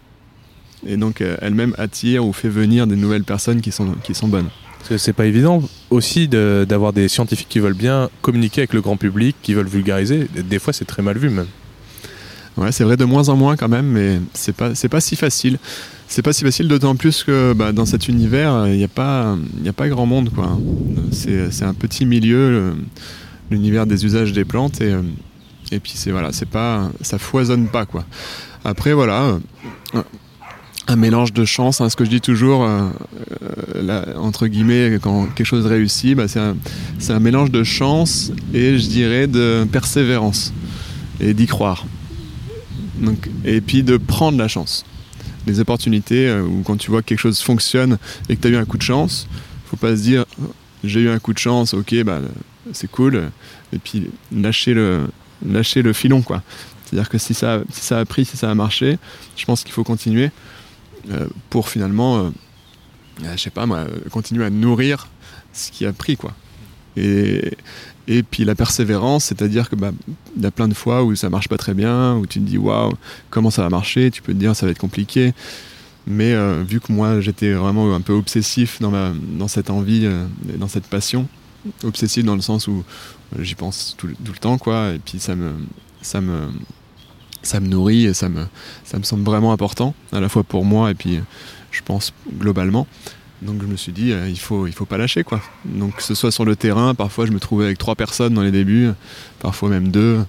[0.86, 4.48] et donc euh, elle-même attire ou fait venir des nouvelles personnes qui sont bonnes
[4.96, 9.36] c'est pas évident aussi d'avoir des scientifiques qui veulent bien communiquer avec le grand public,
[9.42, 10.28] qui veulent vulgariser.
[10.34, 11.46] Des fois, c'est très mal vu même.
[12.56, 15.14] Ouais, c'est vrai de moins en moins quand même, mais c'est pas c'est pas si
[15.14, 15.58] facile.
[16.08, 19.36] C'est pas si facile, d'autant plus que bah, dans cet univers, il n'y a pas
[19.60, 20.58] il a pas grand monde quoi.
[21.12, 22.74] C'est un petit milieu,
[23.50, 24.94] l'univers des usages des plantes et
[25.72, 28.06] et puis c'est voilà, c'est pas ça foisonne pas quoi.
[28.64, 29.38] Après voilà,
[30.86, 31.80] un mélange de chance.
[31.80, 32.88] Hein, ce que je dis toujours, euh,
[33.74, 38.88] euh, entre guillemets, quand quelque chose réussit, bah, c'est un, mélange de chance et je
[38.88, 40.52] dirais de persévérance
[41.20, 41.86] et d'y croire.
[43.00, 44.84] Donc, et puis de prendre la chance.
[45.46, 48.50] Les opportunités, euh, ou quand tu vois que quelque chose fonctionne et que tu as
[48.50, 49.28] eu un coup de chance,
[49.66, 50.24] faut pas se dire
[50.84, 52.20] j'ai eu un coup de chance, ok, bah,
[52.72, 53.30] c'est cool,
[53.72, 55.06] et puis lâcher le,
[55.44, 56.22] lâcher le filon.
[56.22, 56.42] quoi.
[56.84, 58.98] C'est-à-dire que si ça, si ça a pris, si ça a marché,
[59.36, 60.30] je pense qu'il faut continuer.
[61.10, 62.30] Euh, pour finalement, euh,
[63.34, 65.08] je sais pas moi, continuer à nourrir
[65.52, 66.32] ce qui a pris quoi.
[66.96, 67.52] Et,
[68.08, 69.92] et puis la persévérance, c'est-à-dire que bah,
[70.40, 72.58] y a plein de fois où ça marche pas très bien, où tu te dis
[72.58, 72.92] waouh,
[73.30, 75.32] comment ça va marcher, tu peux te dire ça va être compliqué.
[76.06, 80.08] Mais euh, vu que moi j'étais vraiment un peu obsessif dans, ma, dans cette envie,
[80.58, 81.28] dans cette passion,
[81.84, 82.84] obsessif dans le sens où
[83.40, 85.52] j'y pense tout, tout, le temps quoi, et puis ça me,
[86.00, 86.48] ça me,
[87.46, 88.44] ça me nourrit et ça me,
[88.84, 91.20] ça me semble vraiment important, à la fois pour moi et puis
[91.70, 92.86] je pense globalement.
[93.42, 95.42] Donc je me suis dit, il faut, il faut pas lâcher quoi.
[95.64, 98.42] Donc que ce soit sur le terrain, parfois je me trouvais avec trois personnes dans
[98.42, 98.90] les débuts,
[99.40, 100.24] parfois même deux.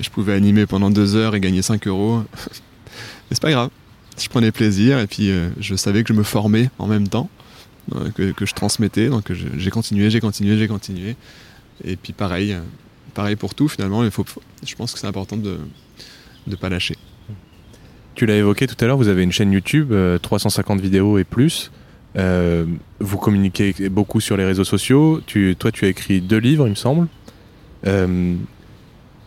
[0.00, 2.22] je pouvais animer pendant deux heures et gagner 5 euros.
[2.46, 3.70] Mais c'est pas grave.
[4.18, 5.30] Je prenais plaisir et puis
[5.60, 7.28] je savais que je me formais en même temps,
[8.14, 9.08] que, que, je transmettais.
[9.08, 11.16] Donc j'ai continué, j'ai continué, j'ai continué.
[11.84, 12.56] Et puis pareil,
[13.14, 14.04] pareil pour tout finalement.
[14.04, 14.24] Il faut,
[14.64, 15.58] je pense que c'est important de
[16.48, 16.96] ne pas lâcher.
[18.14, 21.70] Tu l'as évoqué tout à l'heure, vous avez une chaîne YouTube, 350 vidéos et plus.
[22.16, 22.64] Euh,
[23.00, 25.20] vous communiquez beaucoup sur les réseaux sociaux.
[25.26, 27.08] Tu, toi, tu as écrit deux livres, il me semble.
[27.86, 28.34] Euh,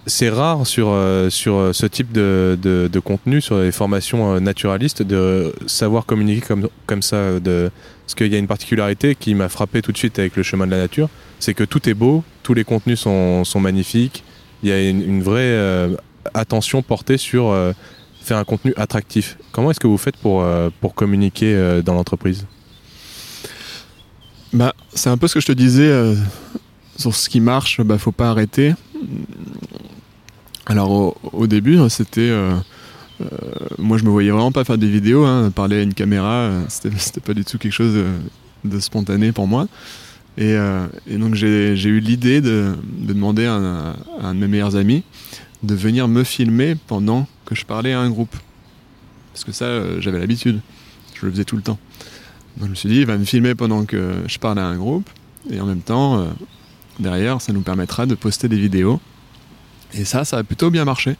[0.07, 5.53] c'est rare sur, euh, sur ce type de, de, contenu, sur les formations naturalistes, de
[5.67, 7.39] savoir communiquer comme, comme ça.
[7.39, 7.69] De...
[8.05, 10.65] Parce qu'il y a une particularité qui m'a frappé tout de suite avec le chemin
[10.65, 14.23] de la nature, c'est que tout est beau, tous les contenus sont, sont magnifiques.
[14.63, 15.89] Il y a une vraie
[16.33, 17.55] attention portée sur
[18.21, 19.37] faire un contenu attractif.
[19.51, 20.45] Comment est-ce que vous faites pour,
[20.79, 22.45] pour communiquer dans l'entreprise?
[24.53, 26.13] Bah, c'est un peu ce que je te disais euh,
[26.97, 28.73] sur ce qui marche, bah faut pas arrêter.
[30.65, 32.51] Alors au, début, c'était euh,
[33.21, 33.25] euh,
[33.77, 37.21] moi je me voyais vraiment pas faire des vidéos, hein, parler à une caméra, c'était
[37.21, 37.95] pas du tout quelque chose
[38.65, 39.67] de, spontané pour moi.
[40.37, 40.55] Et,
[41.09, 43.53] donc j'ai eu l'idée de, demander à
[44.21, 45.03] un, de mes meilleurs amis
[45.63, 48.35] de venir me filmer pendant que je parlais à un groupe.
[49.33, 50.61] Parce que ça, j'avais l'habitude.
[51.13, 51.79] Je le faisais tout le temps.
[52.57, 54.75] Donc je me suis dit, il va me filmer pendant que je parle à un
[54.75, 55.09] groupe,
[55.49, 56.25] et en même temps, euh,
[56.99, 58.99] derrière, ça nous permettra de poster des vidéos.
[59.93, 61.15] Et ça, ça a plutôt bien marché.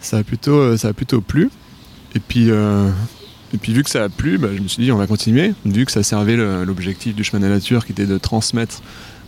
[0.00, 1.50] Ça a plutôt, euh, plutôt plu.
[2.14, 2.90] Et puis, euh,
[3.52, 5.54] et puis vu que ça a plu, bah, je me suis dit, on va continuer.
[5.64, 8.82] Vu que ça servait l'objectif du chemin de la nature, qui était de transmettre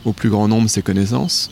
[0.04, 1.50] au plus grand nombre ses connaissances.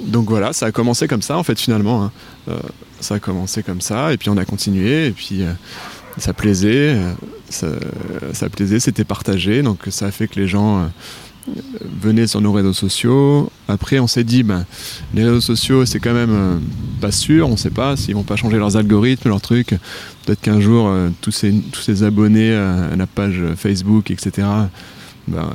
[0.00, 2.04] Donc voilà, ça a commencé comme ça, en fait, finalement.
[2.04, 2.52] Hein.
[3.00, 5.44] ça a commencé comme ça, et puis on a continué, et puis
[6.18, 6.96] ça plaisait,
[7.62, 7.78] euh,
[8.32, 10.86] ça, plaisait, c'était partagé, donc ça a fait que les gens euh,
[12.00, 13.50] venaient sur nos réseaux sociaux.
[13.68, 14.64] Après, on s'est dit, ben,
[15.12, 16.58] les réseaux sociaux, c'est quand même euh,
[17.00, 19.74] pas sûr, on sait pas s'ils vont pas changer leurs algorithmes, leurs trucs.
[20.24, 24.46] Peut-être qu'un jour, tous, ces, abonnés à la page Facebook, etc.,
[25.26, 25.50] ben,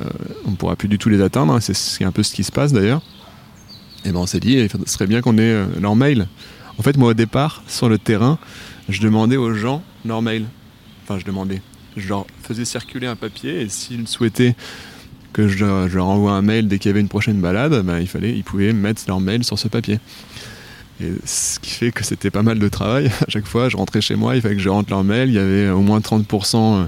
[0.46, 1.58] on pourra plus du tout les atteindre.
[1.60, 3.02] C'est un peu ce qui se passe d'ailleurs.
[4.04, 6.26] Et ben, on s'est dit, il serait bien qu'on ait leur mail.
[6.78, 8.38] En fait, moi, au départ, sur le terrain,
[8.88, 10.46] je demandais aux gens leur mail.
[11.02, 11.60] Enfin, je demandais.
[11.96, 14.54] Je leur faisais circuler un papier et s'ils souhaitaient
[15.32, 18.06] que je, leur envoie un mail dès qu'il y avait une prochaine balade, ben, il
[18.06, 19.98] fallait, ils pouvaient mettre leur mail sur ce papier.
[21.02, 23.06] Et ce qui fait que c'était pas mal de travail.
[23.26, 25.28] À chaque fois, je rentrais chez moi, il fallait que je rentre leur mail.
[25.28, 26.86] Il y avait au moins 30% euh,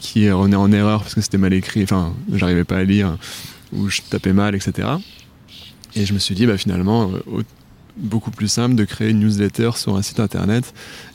[0.00, 1.82] qui revenaient en erreur parce que c'était mal écrit.
[1.82, 3.16] Enfin, j'arrivais pas à lire
[3.72, 4.88] ou je tapais mal, etc.
[5.98, 7.42] Et je me suis dit, bah, finalement, euh,
[7.96, 10.72] beaucoup plus simple de créer une newsletter sur un site internet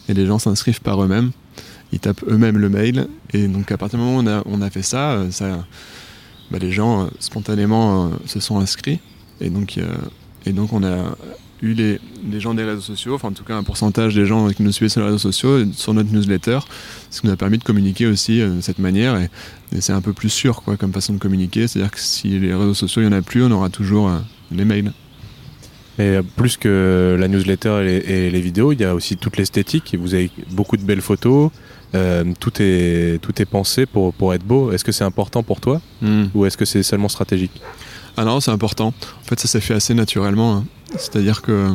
[0.09, 1.31] et les gens s'inscrivent par eux-mêmes.
[1.93, 3.07] Ils tapent eux-mêmes le mail.
[3.31, 5.65] Et donc à partir du moment où on a, fait ça, euh, ça
[6.51, 8.99] bah, les gens euh, spontanément se sont inscrits.
[9.39, 9.79] Et donc,
[10.45, 11.15] et donc on a
[11.61, 14.49] eu les, les, gens des réseaux sociaux, enfin en tout cas un pourcentage des gens
[14.49, 16.59] qui nous suivaient sur les réseaux sociaux, sur notre newsletter,
[17.09, 19.17] ce qui nous a permis de communiquer aussi de cette manière.
[19.17, 19.29] Et,
[19.79, 21.67] c'est un peu plus sûr quoi, comme façon de communiquer.
[21.67, 24.11] C'est-à-dire que si les réseaux sociaux, il n'y en a plus, on aura toujours
[24.57, 24.91] les mails.
[25.99, 29.95] Et plus que la newsletter et les, vidéos, il y a aussi toute l'esthétique.
[29.99, 31.51] Vous avez beaucoup de belles photos.
[31.93, 34.71] Euh, tout, est, tout est pensé pour, pour être beau.
[34.71, 36.25] Est-ce que c'est important pour toi hmm.
[36.33, 37.61] ou est-ce que c'est seulement stratégique?
[38.17, 38.87] Ah non, c'est important.
[38.87, 40.57] En fait, ça s'est fait assez naturellement.
[40.57, 40.65] Hein.
[40.97, 41.69] C'est-à-dire que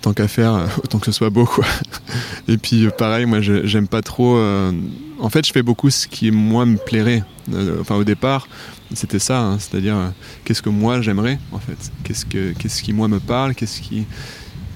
[0.00, 1.44] tant qu'à faire, autant que ce soit beau.
[1.44, 1.64] Quoi.
[2.48, 4.36] Et puis pareil, moi j'aime pas trop.
[4.36, 4.72] Euh,
[5.18, 7.22] en fait, je fais beaucoup ce qui moi me plairait.
[7.52, 8.48] Euh, enfin, au départ,
[8.94, 10.08] c'était ça, hein, c'est-à-dire euh,
[10.44, 14.06] qu'est-ce que moi j'aimerais en fait, qu'est-ce que qu'est-ce qui moi me parle, qu'est-ce qui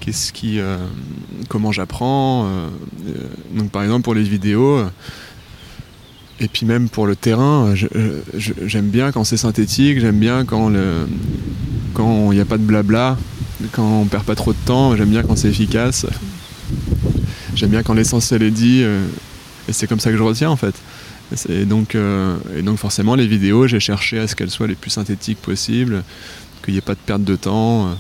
[0.01, 0.79] qu'est-ce qui euh,
[1.49, 2.47] comment j'apprends.
[2.47, 2.69] Euh,
[3.53, 4.85] donc par exemple pour les vidéos.
[6.41, 7.75] Et puis même pour le terrain,
[8.67, 13.17] j'aime bien quand c'est synthétique, j'aime bien quand il n'y a pas de blabla,
[13.73, 16.07] quand on perd pas trop de temps, j'aime bien quand c'est efficace.
[17.55, 20.75] J'aime bien quand l'essentiel est dit, et c'est comme ça que je retiens en fait.
[21.49, 24.75] Et donc, euh, et donc forcément, les vidéos, j'ai cherché à ce qu'elles soient les
[24.75, 26.03] plus synthétiques possibles,
[26.65, 27.95] qu'il n'y ait pas de perte de temps, euh,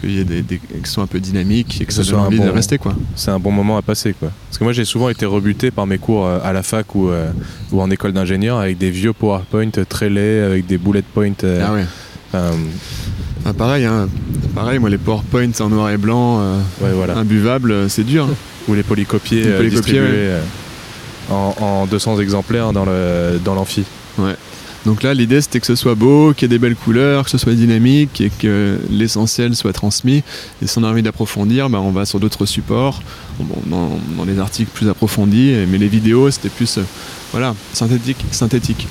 [0.00, 2.48] qu'il y ait des, qu'elles soient un peu dynamiques et que, ça donne envie de
[2.48, 2.78] rester.
[2.78, 2.94] quoi.
[3.16, 4.12] C'est un bon moment à passer.
[4.12, 4.30] quoi.
[4.48, 7.10] Parce que moi, j'ai souvent été rebuté par mes cours euh, à la fac ou,
[7.72, 11.32] ou en école d'ingénieur avec des vieux PowerPoint très laids, avec des bullet points.
[11.42, 11.84] ah ouais.
[13.44, 14.08] Ah, pareil, hein.
[14.54, 16.40] pareil, moi les PowerPoints en noir et blanc,
[16.82, 17.16] ouais, voilà.
[17.16, 18.28] imbuvables, c'est dur.
[18.30, 18.34] Hein.
[18.68, 20.34] Ou les polycopiés, polycopiés
[21.30, 23.84] en, 200 exemplaires dans l'amphi.
[24.16, 24.34] Dans ouais.
[24.86, 27.30] Donc là, l'idée c'était que ce soit beau, qu'il y ait des belles couleurs, que
[27.30, 30.22] ce soit dynamique et que l'essentiel soit transmis.
[30.62, 33.02] Et si on a envie d'approfondir, bah, on va sur d'autres supports,
[33.66, 35.54] dans, les articles plus approfondis.
[35.68, 36.78] Mais les vidéos, c'était plus
[37.32, 38.24] voilà, synthétique.
[38.30, 38.86] synthétique.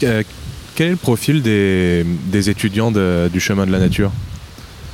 [0.00, 0.24] quel
[0.78, 2.04] est le profil des,
[2.50, 4.10] étudiants du chemin de la nature?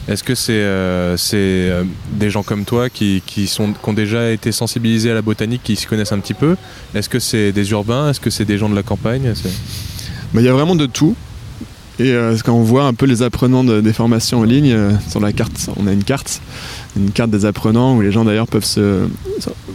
[0.09, 3.23] Est-ce que c'est euh, des gens comme toi qui,
[3.59, 6.57] ont déjà été sensibilisés à la botanique, qui s'y connaissent un petit peu?
[6.95, 8.09] Est-ce que c'est des urbains?
[8.09, 9.35] Est-ce que c'est des gens de la campagne?
[10.33, 11.15] Bah, Il y a vraiment de tout.
[11.99, 15.21] Et euh, quand on voit un peu les apprenants des formations en ligne, euh, sur
[15.21, 16.41] la carte, on a une carte,
[16.97, 18.65] une carte des apprenants où les gens d'ailleurs peuvent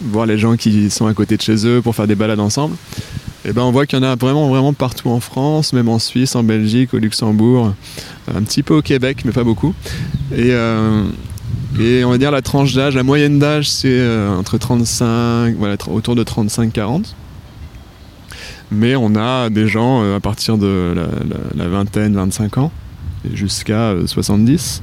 [0.05, 2.75] voir les gens qui sont à côté de chez eux pour faire des balades ensemble.
[3.45, 5.99] Et ben on voit qu'il y en a vraiment vraiment partout en France, même en
[5.99, 7.73] Suisse, en Belgique, au Luxembourg,
[8.33, 9.73] un petit peu au Québec, mais pas beaucoup.
[10.31, 11.03] Et, euh,
[11.77, 14.01] on va dire la tranche d'âge, la moyenne d'âge, c'est
[14.37, 17.15] entre 35, voilà, autour de 35-40
[18.73, 20.93] mais on a des gens euh, à partir de
[21.55, 22.71] la, vingtaine, 25 ans,
[23.33, 24.81] jusqu'à 70.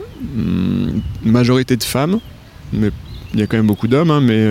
[0.00, 0.04] Euh,
[0.36, 2.20] hmm, majorité de femmes,
[2.72, 2.90] mais
[3.34, 4.44] il y a quand même beaucoup d'hommes, hein, mais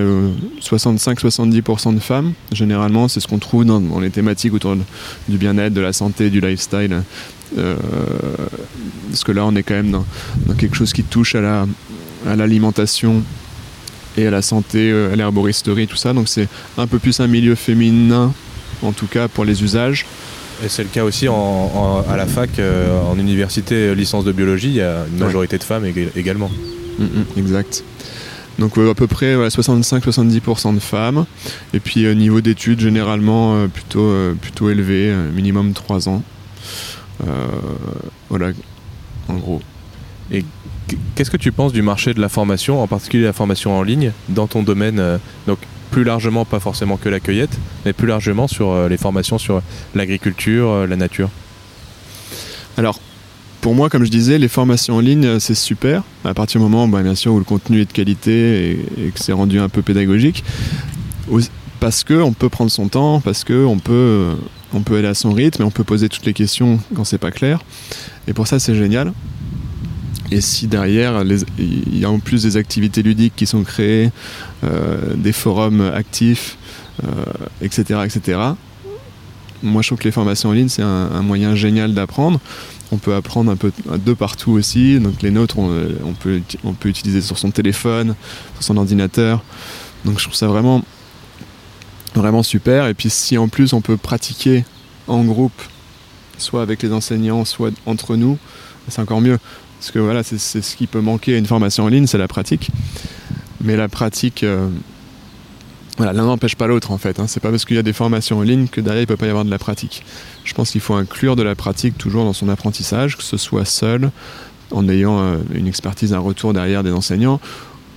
[0.61, 2.33] 65-70% euh, de femmes.
[2.51, 4.75] Généralement, c'est ce qu'on trouve dans, les thématiques autour
[5.27, 7.01] du bien-être, de la santé, du lifestyle.
[7.55, 10.05] parce que là, on est quand même dans,
[10.55, 11.65] quelque chose qui touche à
[12.35, 13.23] l'alimentation,
[14.17, 16.13] et à la santé, euh, à l'herboristerie, tout ça.
[16.13, 18.33] Donc c'est un peu plus un milieu féminin,
[18.81, 20.05] en tout cas pour les usages.
[20.63, 24.67] Et c'est le cas aussi à la fac, euh, en université euh, licence de biologie,
[24.67, 26.51] il y a une majorité de femmes également.
[26.97, 27.83] Mm, mm, exact.
[28.59, 31.25] Donc à peu près 65-70% de femmes.
[31.73, 36.21] Et puis niveau d'études, généralement plutôt, plutôt élevé, minimum 3 ans.
[38.29, 38.51] voilà,
[39.29, 39.61] en gros.
[40.31, 40.43] Et
[41.15, 44.11] qu'est-ce que tu penses du marché de la formation, en particulier la formation en ligne,
[44.29, 45.17] dans ton domaine euh,
[45.47, 45.59] Donc
[45.91, 49.61] plus largement, pas forcément que la cueillette, mais plus largement sur euh, les formations sur
[49.95, 51.29] l'agriculture, euh, la nature?
[52.77, 52.99] Alors,
[53.61, 56.03] pour moi, comme je disais, les formations en ligne, c'est super.
[56.23, 59.19] À partir du moment, bah, bien sûr, où le contenu est de qualité et, que
[59.19, 60.43] c'est rendu un peu pédagogique.
[61.79, 64.27] Parce qu'on peut prendre son temps, parce qu'on peut,
[64.73, 67.17] on peut aller à son rythme et on peut poser toutes les questions quand c'est
[67.17, 67.61] pas clair.
[68.27, 69.13] Et pour ça, c'est génial.
[70.31, 71.23] Et si derrière,
[71.57, 74.11] il y a en plus des activités ludiques qui sont créées,
[74.63, 76.57] euh, des forums actifs,
[77.61, 78.39] etc., euh, etc.,
[79.61, 82.39] moi je trouve que les formations en ligne, c'est un, moyen génial d'apprendre.
[82.91, 84.99] On peut apprendre un peu de partout aussi.
[84.99, 88.15] Donc les nôtres, on, peut, on utiliser sur son téléphone,
[88.55, 89.43] sur son ordinateur.
[90.05, 90.83] Donc je trouve ça vraiment,
[92.15, 92.87] vraiment super.
[92.87, 94.65] Et puis si en plus on peut pratiquer
[95.07, 95.61] en groupe,
[96.37, 98.37] soit avec les enseignants, soit entre nous,
[98.87, 99.37] c'est encore mieux.
[99.79, 102.27] Parce que voilà, c'est ce qui peut manquer à une formation en ligne, c'est la
[102.27, 102.69] pratique.
[103.61, 104.67] Mais la pratique, euh,
[105.99, 107.19] l'un n'empêche pas l'autre en fait.
[107.19, 107.27] Hein.
[107.27, 109.27] C'est pas parce qu'il y a des formations en ligne que derrière il peut pas
[109.27, 110.03] y avoir de la pratique.
[110.43, 113.65] Je pense qu'il faut inclure de la pratique toujours dans son apprentissage, que ce soit
[113.65, 114.11] seul,
[114.71, 117.39] en ayant euh, une expertise, un retour derrière des enseignants,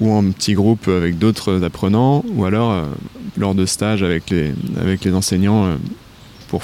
[0.00, 2.84] ou en petit groupe avec d'autres apprenants, ou alors euh,
[3.36, 4.52] lors de stages avec les,
[5.12, 5.76] enseignants
[6.48, 6.62] pour,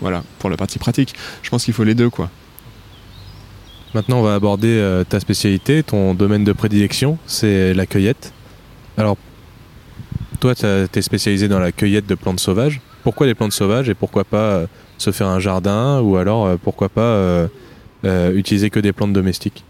[0.00, 1.14] voilà, pour la partie pratique.
[1.42, 2.30] Je pense qu'il faut les deux quoi.
[3.92, 8.32] Maintenant, on va aborder euh, ta spécialité, ton domaine de prédilection, c'est la cueillette.
[8.96, 9.16] Alors,
[10.40, 12.80] toi, tu es spécialisé dans la cueillette de plantes sauvages.
[13.04, 14.66] Pourquoi les plantes sauvages et pourquoi pas euh,
[14.98, 17.48] se faire un jardin ou alors euh, pourquoi pas
[18.04, 19.64] utiliser que des plantes domestiques?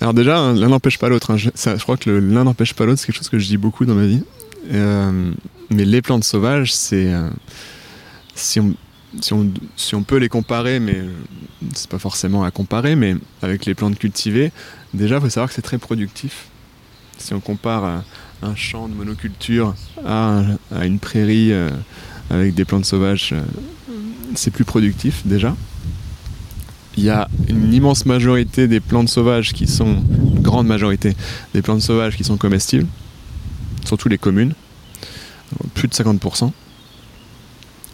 [0.00, 1.30] Alors déjà, hein, l'un n'empêche pas l'autre.
[1.30, 1.36] Hein.
[1.36, 3.94] Je, crois que l'un n'empêche pas l'autre, c'est quelque chose que je dis beaucoup dans
[3.94, 4.24] ma vie.
[4.70, 7.12] mais les plantes sauvages, c'est
[8.34, 8.60] si
[9.34, 11.02] on peut les comparer, mais
[11.74, 14.52] c'est pas forcément à comparer, mais avec les plantes cultivées,
[14.94, 16.46] déjà, il faut savoir que c'est très productif.
[17.18, 18.02] Si on compare
[18.42, 19.74] un champ de monoculture
[20.04, 20.42] à,
[20.82, 21.70] une prairie euh,
[22.30, 23.42] avec des plantes sauvages, euh,
[24.34, 25.56] c'est plus productif déjà.
[26.96, 30.02] Il y a une immense majorité des plantes sauvages qui sont,
[30.34, 31.16] une grande majorité
[31.54, 32.86] des plantes sauvages qui sont comestibles,
[33.84, 34.52] surtout les communes,
[35.74, 36.52] plus de 50%.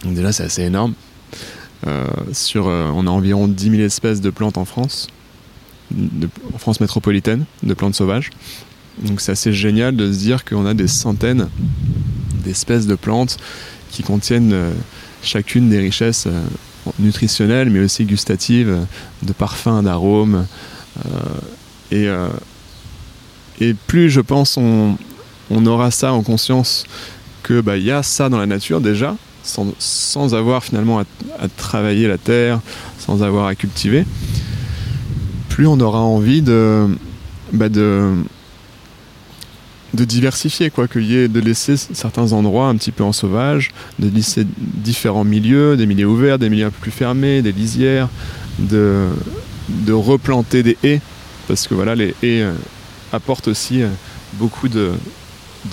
[0.03, 0.93] Donc déjà c'est assez énorme.
[1.87, 5.07] Euh, sur, euh, on a environ 10 000 espèces de plantes en France,
[6.53, 8.31] en France métropolitaine, de plantes sauvages.
[9.03, 11.49] Donc c'est assez génial de se dire qu'on a des centaines
[12.43, 13.37] d'espèces de plantes
[13.91, 14.71] qui contiennent euh,
[15.23, 16.27] chacune des richesses
[16.99, 18.77] nutritionnelles mais aussi gustatives,
[19.23, 20.45] de parfums, d'arômes.
[21.91, 22.07] et,
[23.59, 24.97] et plus je pense on,
[25.49, 26.85] on aura ça en conscience
[27.43, 31.05] que bah, y a ça dans la nature déjà, sans, avoir finalement à,
[31.57, 32.59] travailler la terre,
[32.99, 34.05] sans avoir à cultiver,
[35.49, 36.87] plus on aura envie de,
[37.51, 38.13] bah de,
[39.93, 43.71] de diversifier, quoi, qu'il y ait, de laisser certains endroits un petit peu en sauvage,
[43.97, 48.09] de laisser différents milieux, des milieux ouverts, des milieux un peu plus fermés, des lisières,
[48.59, 49.07] de,
[49.89, 51.01] replanter des haies,
[51.47, 52.53] parce que voilà, les haies euh,
[53.11, 53.87] apportent aussi euh,
[54.33, 54.91] beaucoup de,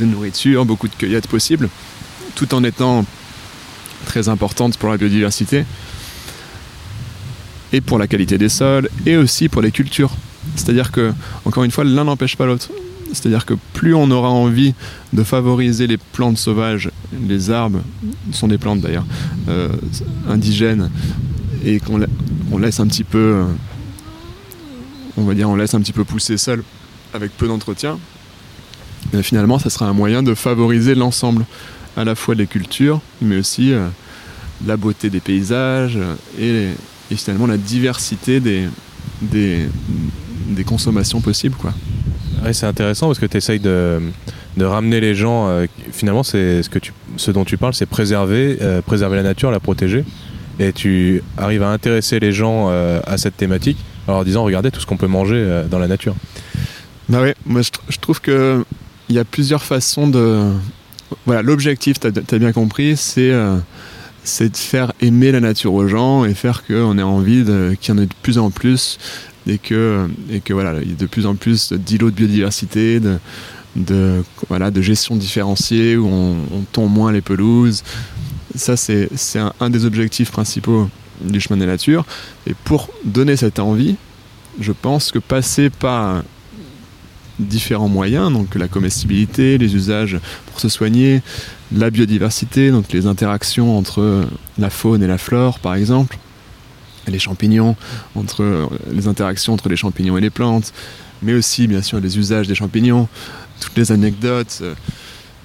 [0.01, 1.69] nourriture, beaucoup de cueillettes possibles,
[2.35, 3.05] tout en étant
[4.07, 5.65] très importante pour la biodiversité
[7.73, 10.13] et pour la qualité des sols et aussi pour les cultures.
[10.55, 11.13] C'est-à-dire que,
[11.45, 12.71] encore une fois, l'un n'empêche pas l'autre.
[13.13, 14.75] C'est-à-dire que plus on aura envie
[15.13, 16.91] de favoriser les plantes sauvages,
[17.27, 17.81] les arbres
[18.33, 19.07] sont des plantes d'ailleurs,
[19.49, 19.69] euh,
[20.29, 20.91] indigènes,
[21.65, 23.45] et qu'on laisse un petit peu, euh,
[25.17, 26.63] on va dire, on laisse un petit peu pousser seul
[27.15, 27.99] avec peu d'entretien,
[29.13, 31.45] ben finalement, ça sera un moyen de favoriser l'ensemble,
[31.97, 33.89] à la fois des cultures, mais aussi euh,
[34.67, 35.99] la beauté des paysages
[36.39, 36.69] et,
[37.15, 38.69] finalement la diversité des,
[39.23, 39.69] des,
[40.65, 41.57] consommations possibles.
[41.57, 41.73] Quoi.
[42.53, 44.01] C'est intéressant parce que tu essayes de,
[44.61, 45.49] ramener les gens.
[45.49, 46.63] Euh, finalement, c'est
[47.17, 50.05] ce, dont tu parles, c'est préserver, euh, préserver la nature, la protéger.
[50.59, 53.77] Et tu arrives à intéresser les gens à cette thématique
[54.07, 56.15] en leur disant regardez tout ce qu'on peut manger dans la nature.
[57.09, 58.65] Bah je, trouve que
[59.09, 60.51] il y a plusieurs façons de.
[61.25, 63.59] Voilà, l'objectif, tu as, bien compris, euh,
[64.25, 67.45] c'est de faire aimer la nature aux gens et faire qu'on ait envie
[67.81, 68.99] qu'il y en ait de plus en plus
[69.47, 73.01] et que, et que voilà, il y ait de plus en plus d'îlots de biodiversité,
[73.77, 77.83] de, voilà, de gestion différenciée où on, on tombe moins les pelouses.
[78.55, 80.89] Ça, c'est un, un des objectifs principaux
[81.21, 82.05] du chemin des natures.
[82.47, 83.97] Et pour donner cette envie,
[84.61, 86.23] je pense que passer par
[87.39, 91.21] différents moyens, donc la comestibilité, les usages pour se soigner,
[91.71, 94.27] la biodiversité, donc les interactions entre
[94.59, 96.19] la faune et la flore par exemple,
[97.11, 97.77] les champignons,
[98.15, 100.73] entre les interactions entre les champignons et les plantes,
[101.23, 103.09] mais aussi bien sûr les usages des champignons,
[103.61, 104.75] toutes les anecdotes euh,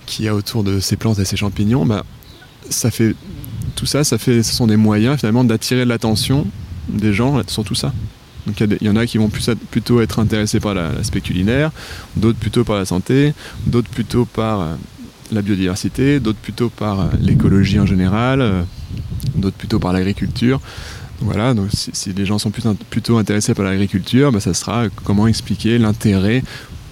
[0.06, 2.04] qu'il y a autour de ces plantes et ces champignons, bah,
[2.70, 3.16] ça fait
[3.76, 6.46] tout ça, ça fait, ce sont des moyens finalement d'attirer l'attention
[6.90, 7.94] des gens sur tout ça.
[8.48, 11.72] Donc il y, en a qui vont plutôt être intéressés par l'aspect culinaire,
[12.16, 13.34] d'autres plutôt par la santé,
[13.68, 14.76] d'autres plutôt par euh,
[15.32, 18.64] la biodiversité, d'autres plutôt par euh, l'écologie en général, euh,
[19.36, 20.60] d'autres plutôt par l'agriculture.
[21.22, 25.78] Voilà, donc si, les gens sont plutôt intéressés par l'agriculture, bah, ça sera comment expliquer
[25.78, 26.44] l'intérêt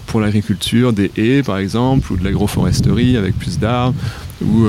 [0.06, 3.94] pour l'agriculture des haies par exemple, ou de l'agroforesterie avec plus d'arbres,
[4.44, 4.66] ou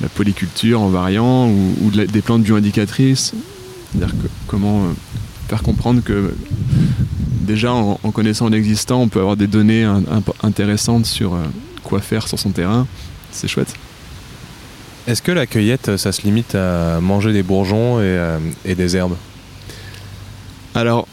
[0.00, 3.34] la polyculture en variant, ou, des plantes bioindicatrices.
[3.92, 4.14] C'est-à-dire
[4.46, 4.88] comment
[5.48, 6.34] faire comprendre que
[7.48, 9.90] déjà en, connaissant l'existant, on peut avoir des données
[10.42, 11.38] intéressantes sur euh,
[11.82, 12.86] quoi faire sur son terrain.
[13.32, 13.74] C'est chouette.
[15.08, 19.16] Est-ce que la cueillette, ça se limite à manger des bourgeons et, euh, des herbes?
[20.74, 21.08] Alors,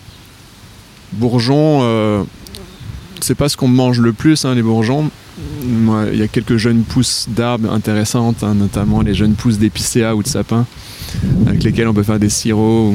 [1.13, 2.23] bourgeons, euh,
[3.21, 5.09] c'est pas ce qu'on mange le plus, hein, les bourgeons.
[6.11, 10.23] Il y a quelques jeunes pousses d'arbres intéressantes, hein, notamment les jeunes pousses d'épicéa ou
[10.23, 10.65] de sapin,
[11.47, 12.93] avec lesquelles on peut faire des sirops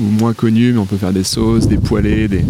[0.00, 2.44] moins connus, mais on peut faire des sauces, des poêlés, des.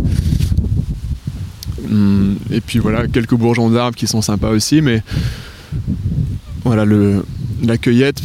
[1.90, 5.02] Hum, et puis voilà, quelques bourgeons d'arbres qui sont sympas aussi, mais
[6.64, 7.24] voilà, le,
[7.62, 8.20] la cueillette,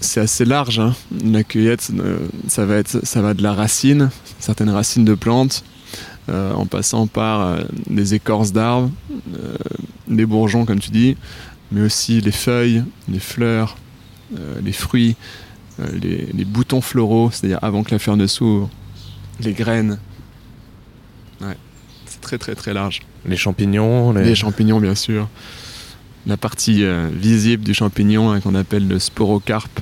[0.00, 0.78] c'est assez large.
[0.78, 0.94] Hein.
[1.24, 2.18] La cueillette, euh,
[2.48, 5.64] ça, va être, ça va de la racine, certaines racines de plantes,
[6.28, 8.90] euh, en passant par euh, des écorces d'arbres,
[10.08, 11.16] des bourgeons, comme tu dis,
[11.72, 13.76] mais aussi les feuilles, les fleurs,
[14.62, 15.16] les fruits,
[15.80, 18.68] euh, les, boutons floraux, c'est-à-dire avant que la fleur ne s'ouvre,
[19.40, 19.98] les graines.
[21.40, 21.56] Ouais,
[22.06, 23.00] c'est très très très large.
[23.24, 25.28] Les champignons Les, champignons, bien sûr.
[26.26, 29.80] La partie euh, visible du champignon hein, qu'on appelle le sporocarpe,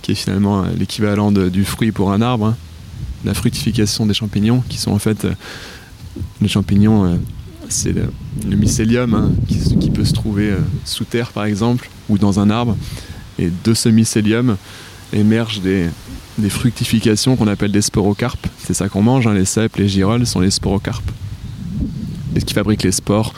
[0.00, 2.46] qui est finalement euh, l'équivalent du fruit pour un arbre.
[2.46, 2.56] Hein.
[3.24, 5.26] La fructification des champignons, qui sont en fait.
[6.40, 7.20] les champignons,
[7.68, 10.52] c'est le, mycélium hein, qui, peut se trouver
[10.84, 12.76] sous terre par exemple, ou dans un arbre.
[13.38, 14.56] Et de ce mycélium,
[15.12, 15.88] émergent des,
[16.48, 18.46] fructifications qu'on appelle des sporocarpes.
[18.58, 21.10] C'est ça qu'on mange, les cèpes, les girolles sont les sporocarpes.
[22.38, 23.34] Ce qui fabrique les spores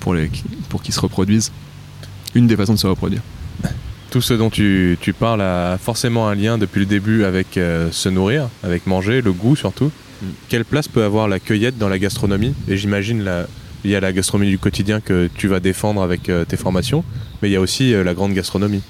[0.00, 1.50] pour qu'ils se reproduisent.
[2.34, 3.22] Une des façons de se reproduire.
[4.10, 8.08] Tout ce dont tu, parles a forcément un lien depuis le début avec euh, se
[8.08, 9.90] nourrir, avec manger, le goût surtout.
[10.22, 10.26] Mm.
[10.48, 12.54] Quelle place peut avoir la cueillette dans la gastronomie?
[12.68, 13.28] Et j'imagine
[13.84, 17.04] il y a la gastronomie du quotidien que tu vas défendre avec euh, tes formations,
[17.42, 18.82] mais il y a aussi euh, la grande gastronomie.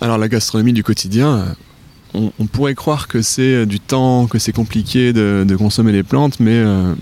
[0.00, 1.54] Alors la gastronomie du quotidien,
[2.14, 6.56] on, pourrait croire que c'est du temps, que c'est compliqué de, consommer les plantes, mais
[6.56, 6.94] euh,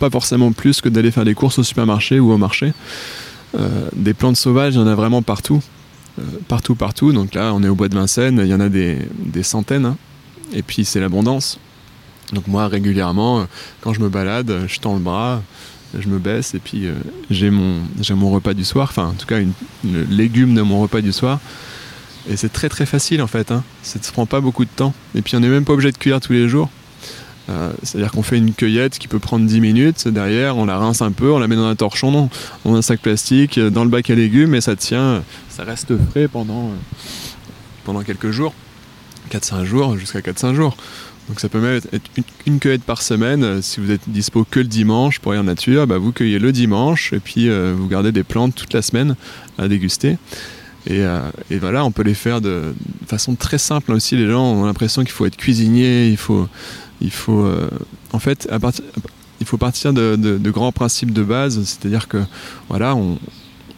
[0.00, 2.72] pas forcément plus que d'aller faire des courses au supermarché ou au marché.
[3.58, 5.62] Euh, des plantes sauvages, il y en a vraiment partout.
[6.48, 7.12] partout, partout.
[7.12, 8.98] Donc là, on est au bois de Vincennes, il y en a des,
[9.42, 9.86] centaines.
[9.86, 9.96] Hein.
[10.52, 11.60] Et puis c'est l'abondance.
[12.32, 13.46] Donc moi, régulièrement,
[13.80, 15.42] quand je me balade, je tends le bras,
[15.98, 16.94] je me baisse et puis euh,
[17.30, 17.80] j'ai mon,
[18.10, 19.52] mon repas du soir, enfin en tout cas une,
[19.84, 21.40] légume de mon repas du soir.
[22.28, 23.64] Et c'est très très facile en fait, hein.
[23.82, 24.94] ça ne prend pas beaucoup de temps.
[25.14, 26.70] Et puis on n'est même pas obligé de cuire tous les jours.
[27.50, 30.08] Euh, c'est-à-dire qu'on fait une cueillette qui peut prendre 10 minutes.
[30.08, 32.30] Derrière, on la rince un peu, on la met dans un torchon,
[32.64, 36.28] dans un sac plastique, dans le bac à légumes et ça tient, ça reste frais
[36.28, 36.70] pendant,
[37.84, 38.54] pendant quelques jours.
[39.30, 40.76] 4-5 jours, jusqu'à 4-5 jours.
[41.28, 42.10] Donc ça peut même être
[42.46, 43.62] une, cueillette par semaine.
[43.62, 46.50] Si vous êtes dispo que le dimanche pour aller en nature, bah vous cueillez le
[46.50, 49.14] dimanche et puis vous gardez des plantes toute la semaine
[49.56, 50.18] à déguster.
[50.88, 52.74] Euh, et, voilà, on peut les faire de,
[53.06, 54.16] façon très simple aussi.
[54.16, 56.48] Les gens ont l'impression qu'il faut être cuisinier, il faut,
[57.00, 57.68] il faut, euh,
[58.12, 58.84] en fait, partir,
[59.40, 62.18] il faut partir de, grands principes de base, c'est-à-dire que
[62.68, 63.18] voilà, on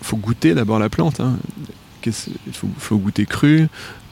[0.00, 1.20] faut goûter d'abord la plante.
[1.20, 1.36] Hein.
[2.04, 2.12] Il
[2.78, 3.68] faut, goûter cru,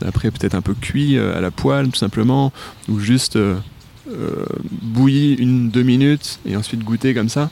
[0.07, 2.53] après peut-être un peu cuit euh, à la poêle tout simplement,
[2.89, 3.39] ou juste
[4.83, 7.51] bouilli une deux minutes et ensuite goûter comme ça.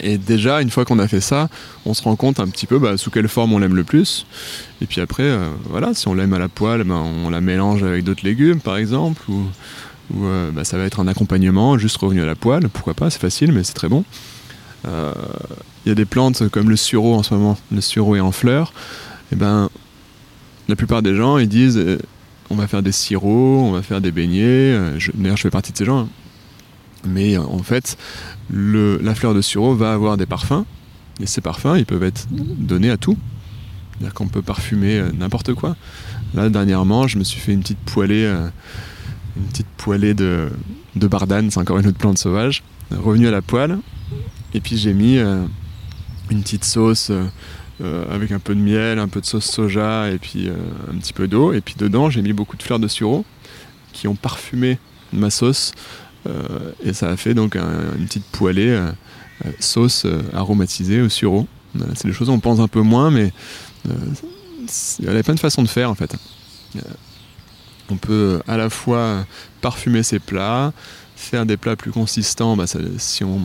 [0.00, 1.48] Et déjà, une fois qu'on a fait ça,
[1.86, 4.26] on se rend compte un petit peu bah, sous quelle forme on l'aime le plus.
[4.80, 7.82] Et puis après, euh, voilà, si on l'aime à la poêle, bah, on la mélange
[7.82, 9.22] avec d'autres légumes, par exemple,
[10.16, 13.20] euh, bah, ça va être un accompagnement, juste revenu à la poêle, pourquoi pas, c'est
[13.20, 14.04] facile, mais c'est très bon.
[14.86, 15.12] Euh,
[15.84, 18.32] il y a des plantes comme le sureau en ce moment, le sureau est en
[18.32, 18.72] fleurs.
[19.32, 19.70] Et ben,
[20.68, 21.82] la plupart des gens, ils disent,
[22.50, 24.78] on va faire des sirops, on va faire des beignets.
[25.14, 26.00] D'ailleurs, je fais partie de ces gens.
[26.00, 26.08] Hein.
[27.06, 27.96] Mais en fait,
[28.50, 30.64] la fleur de sureau va avoir des parfums,
[31.20, 33.16] et ces parfums, ils peuvent être donnés à tout.
[33.92, 35.76] C'est-à-dire qu'on peut parfumer euh, n'importe quoi.
[36.34, 38.48] Là, dernièrement, je me suis fait une petite poêlée, euh,
[39.36, 40.50] une petite poêlée de,
[40.96, 43.78] bardane, c'est encore une autre plante sauvage, revenu à la poêle,
[44.52, 45.44] et puis j'ai mis euh,
[46.30, 47.10] une petite sauce
[48.10, 51.28] avec un peu de miel, un peu de sauce soja, et puis un petit peu
[51.28, 53.24] d'eau, et puis dedans, j'ai mis beaucoup de fleurs de sureau
[53.92, 54.78] qui ont parfumé
[55.12, 55.72] ma sauce
[56.26, 58.90] euh, et ça a fait donc une petite poêlée euh,
[59.44, 61.46] euh, sauce aromatisée au sureau.
[61.94, 63.32] c'est des choses on pense un peu moins, mais
[64.98, 66.14] il y a plein de façons de faire en fait.
[67.90, 69.26] On peut à la fois
[69.60, 70.72] parfumer ses plats,
[71.16, 72.64] faire des plats plus consistants, bah,
[72.98, 73.40] si on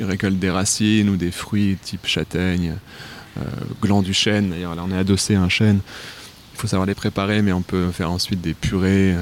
[0.00, 2.74] récolte des racines ou des fruits type châtaigne,
[3.80, 5.80] gland du chêne, d'ailleurs là on est adossé à un chêne,
[6.58, 9.14] il faut savoir les préparer, mais on peut faire ensuite des purées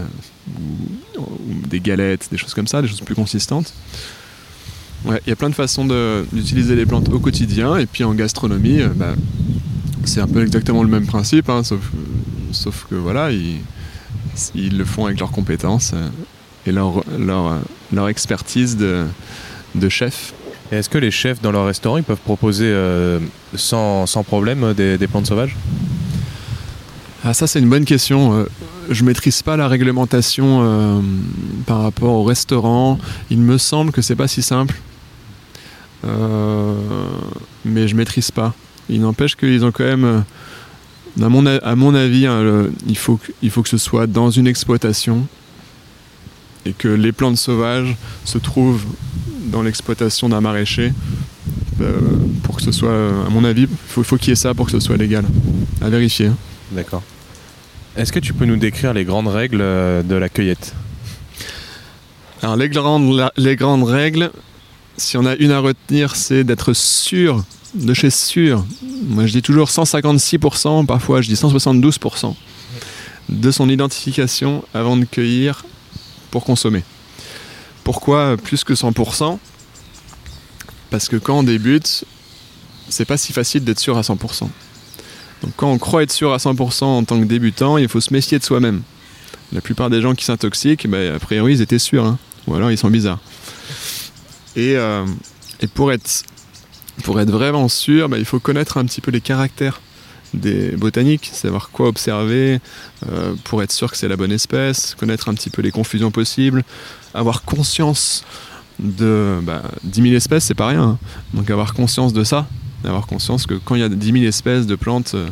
[0.58, 3.74] ou, des galettes, des choses comme ça, des choses plus consistantes.
[5.04, 5.84] il y a plein de façons
[6.32, 9.14] d'utiliser les plantes au quotidien, et puis en gastronomie, euh, bah,
[10.04, 13.30] c'est un peu exactement le même principe, hein, sauf, que voilà,
[14.54, 16.08] ils, le font avec leurs compétences euh,
[16.66, 19.06] et leur, leur, expertise de,
[19.88, 20.34] chef.
[20.72, 23.20] Est-ce que les chefs dans leur restaurant ils peuvent proposer euh,
[23.54, 25.56] sans, problème des plantes sauvages?
[27.28, 28.34] Ah ça c'est une bonne question.
[28.34, 28.44] Euh,
[28.88, 31.00] je maîtrise pas la réglementation euh,
[31.66, 33.00] par rapport au restaurant.
[33.30, 34.76] Il me semble que c'est pas si simple.
[36.04, 36.74] Euh,
[37.64, 38.54] mais je maîtrise pas.
[38.88, 40.22] Il n'empêche qu'ils ont quand même,
[41.20, 44.30] à mon, à mon avis, hein, il, faut que, il faut que ce soit dans
[44.30, 45.26] une exploitation
[46.64, 48.84] et que les plantes sauvages se trouvent
[49.46, 50.92] dans l'exploitation d'un maraîcher.
[52.42, 52.94] pour que ce soit,
[53.26, 55.24] à mon avis, il faut, faut qu'il y ait ça pour que ce soit légal.
[55.80, 56.26] À vérifier.
[56.26, 56.36] Hein.
[56.72, 57.02] D'accord.
[57.96, 60.74] Est-ce que tu peux nous décrire les grandes règles euh, de la cueillette?
[62.42, 64.30] Alors les grandes, les grandes règles,
[64.98, 67.42] si on a une à retenir, c'est d'être sûr,
[67.76, 68.64] de chez sûr.
[69.08, 72.34] Moi je dis toujours 156%, parfois je dis 172%
[73.28, 75.64] de son identification avant de cueillir
[76.30, 76.84] pour consommer.
[77.84, 79.38] Pourquoi plus que 100%
[80.90, 82.04] Parce que quand on débute,
[82.88, 84.48] c'est pas si facile d'être sûr à 100%.
[85.42, 88.12] Donc quand on croit être sûr à 100% en tant que débutant, il faut se
[88.12, 88.82] méfier de soi-même.
[89.52, 92.04] La plupart des gens qui s'intoxiquent, bah, a priori, ils étaient sûrs.
[92.04, 92.18] Hein.
[92.46, 93.20] Ou alors ils sont bizarres.
[94.54, 95.04] Et, euh,
[95.74, 96.24] pour, être,
[97.02, 99.80] pour être vraiment sûr, bah, il faut connaître un petit peu les caractères
[100.34, 102.60] des botaniques, savoir quoi observer
[103.08, 106.10] euh, pour être sûr que c'est la bonne espèce, connaître un petit peu les confusions
[106.10, 106.62] possibles,
[107.14, 108.24] avoir conscience
[108.78, 110.82] de bah, 10 000 espèces, c'est pas rien.
[110.82, 110.98] Hein.
[111.32, 112.46] Donc avoir conscience de ça,
[112.82, 115.28] d'avoir conscience que quand il y a 10 000 espèces de plantes, euh,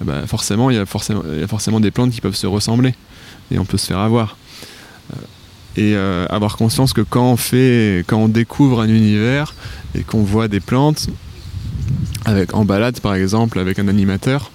[0.00, 2.94] bah, forcément, il y a forcément des plantes qui peuvent se ressembler
[3.50, 4.36] et on peut se faire avoir.
[5.76, 9.54] Et euh, avoir conscience que quand on fait, quand on découvre un univers
[9.94, 11.08] et qu'on voit des plantes,
[12.24, 14.50] avec, en balade par exemple, avec un animateur,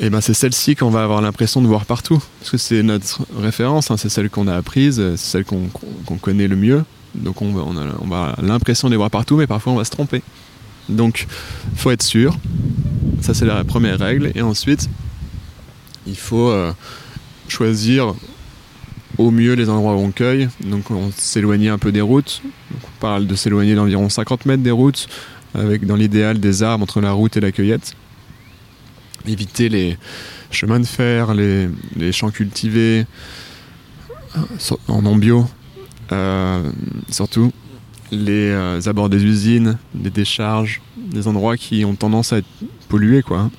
[0.00, 2.22] et eh ben c'est celle-ci qu'on va avoir l'impression de voir partout.
[2.38, 6.46] Parce que c'est notre référence, hein, c'est celle qu'on a apprise, c'est celle qu'on connaît
[6.46, 6.84] le mieux.
[7.16, 9.76] Donc on, on, a, on va avoir l'impression de les voir partout, mais parfois on
[9.76, 10.22] va se tromper.
[10.88, 11.26] Donc,
[11.72, 12.36] il faut être sûr.
[13.20, 14.32] Ça, c'est la première règle.
[14.34, 14.88] Et ensuite,
[16.06, 16.72] il faut euh,
[17.48, 18.14] choisir
[19.18, 20.48] au mieux les endroits où on cueille.
[20.64, 22.40] Donc, on s'éloigne un peu des routes.
[22.72, 25.08] on parle de s'éloigner d'environ 50 mètres des routes,
[25.54, 27.94] avec dans l'idéal des arbres entre la route et la cueillette.
[29.26, 29.98] Éviter les
[30.50, 31.68] chemins de fer, les,
[32.12, 33.06] champs cultivés,
[34.86, 35.46] en non bio.
[36.12, 36.70] euh,
[37.10, 37.52] surtout
[38.10, 42.48] les euh, abords des usines, des décharges, des endroits qui ont tendance à être
[42.88, 43.22] pollués.
[43.22, 43.50] Quoi.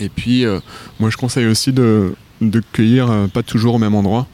[0.00, 0.60] Et puis, euh,
[1.00, 2.14] moi je conseille aussi de
[2.72, 4.26] cueillir pas toujours au même endroit,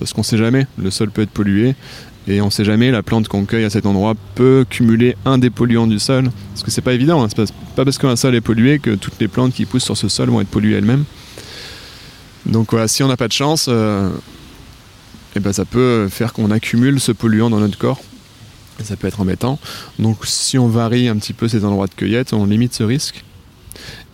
[0.00, 1.76] parce qu'on sait jamais, le sol peut être pollué,
[2.26, 5.50] et on sait jamais, la plante qu'on cueille à cet endroit peut cumuler un des
[5.50, 7.28] polluants du sol, parce que c'est pas évident, hein.
[7.28, 10.08] c'est pas, parce qu'un sol est pollué que toutes les plantes qui poussent sur ce
[10.08, 11.04] sol vont être polluées elles-mêmes.
[12.46, 14.10] Donc voilà, si on n'a pas de chance, euh,
[15.36, 18.00] eh ben ça peut faire qu'on accumule ce polluant dans notre corps.
[18.80, 19.58] Et ça peut être embêtant.
[19.98, 23.24] Donc si on varie un petit peu ces endroits de cueillette, on limite ce risque.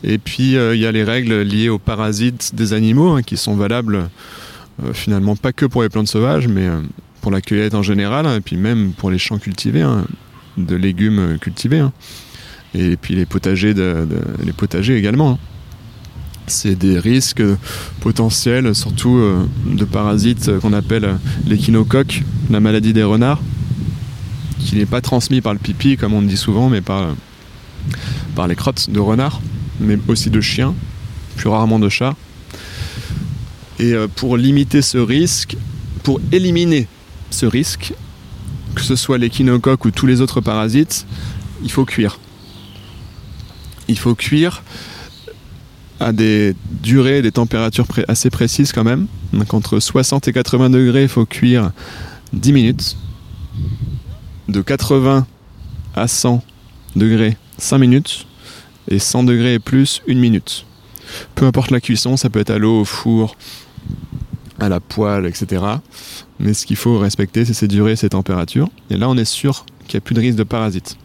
[0.02, 3.36] Et puis euh, il y a les règles liées aux parasites des animaux hein, qui
[3.36, 4.10] sont valables
[4.92, 6.80] finalement pas que pour les plantes sauvages, mais euh,
[7.20, 10.06] pour la cueillette en général, hein, et puis même pour les champs cultivés, hein,
[10.56, 11.80] de légumes cultivés.
[11.80, 11.92] hein.
[12.74, 15.38] Et puis les potagers, les potagers également.
[16.48, 17.42] C'est des risques
[18.00, 21.14] potentiels, surtout euh, de parasites euh, qu'on appelle euh,
[21.46, 23.40] l'échinocoque, la maladie des renards,
[24.60, 27.14] qui n'est pas transmis par le pipi, comme on dit souvent, mais euh,
[28.36, 29.40] par les crottes de renards,
[29.80, 30.74] mais aussi de chiens,
[31.36, 32.14] plus rarement de chats.
[33.78, 35.56] Et euh, pour limiter ce risque,
[36.02, 36.88] pour éliminer
[37.30, 37.92] ce risque,
[38.74, 41.06] que ce soit l'échinocoque ou tous les autres parasites,
[41.62, 42.18] il faut cuire.
[43.88, 44.62] Il faut cuire
[46.00, 49.06] à des durées, des températures assez précises quand même.
[49.32, 51.72] Donc entre 60 et 80 degrés, il faut cuire
[52.32, 52.96] 10 minutes.
[54.48, 55.26] De 80
[55.94, 56.42] à 100
[56.94, 58.26] degrés, 5 minutes.
[58.88, 60.64] Et 100 degrés et plus, 1 minute.
[61.34, 63.36] Peu importe la cuisson, ça peut être à l'eau, au four,
[64.58, 65.62] à la poêle, etc.
[66.38, 68.68] Mais ce qu'il faut respecter, c'est ces durées, ces températures.
[68.90, 70.96] Et là, on est sûr qu'il n'y a plus de risque de parasites.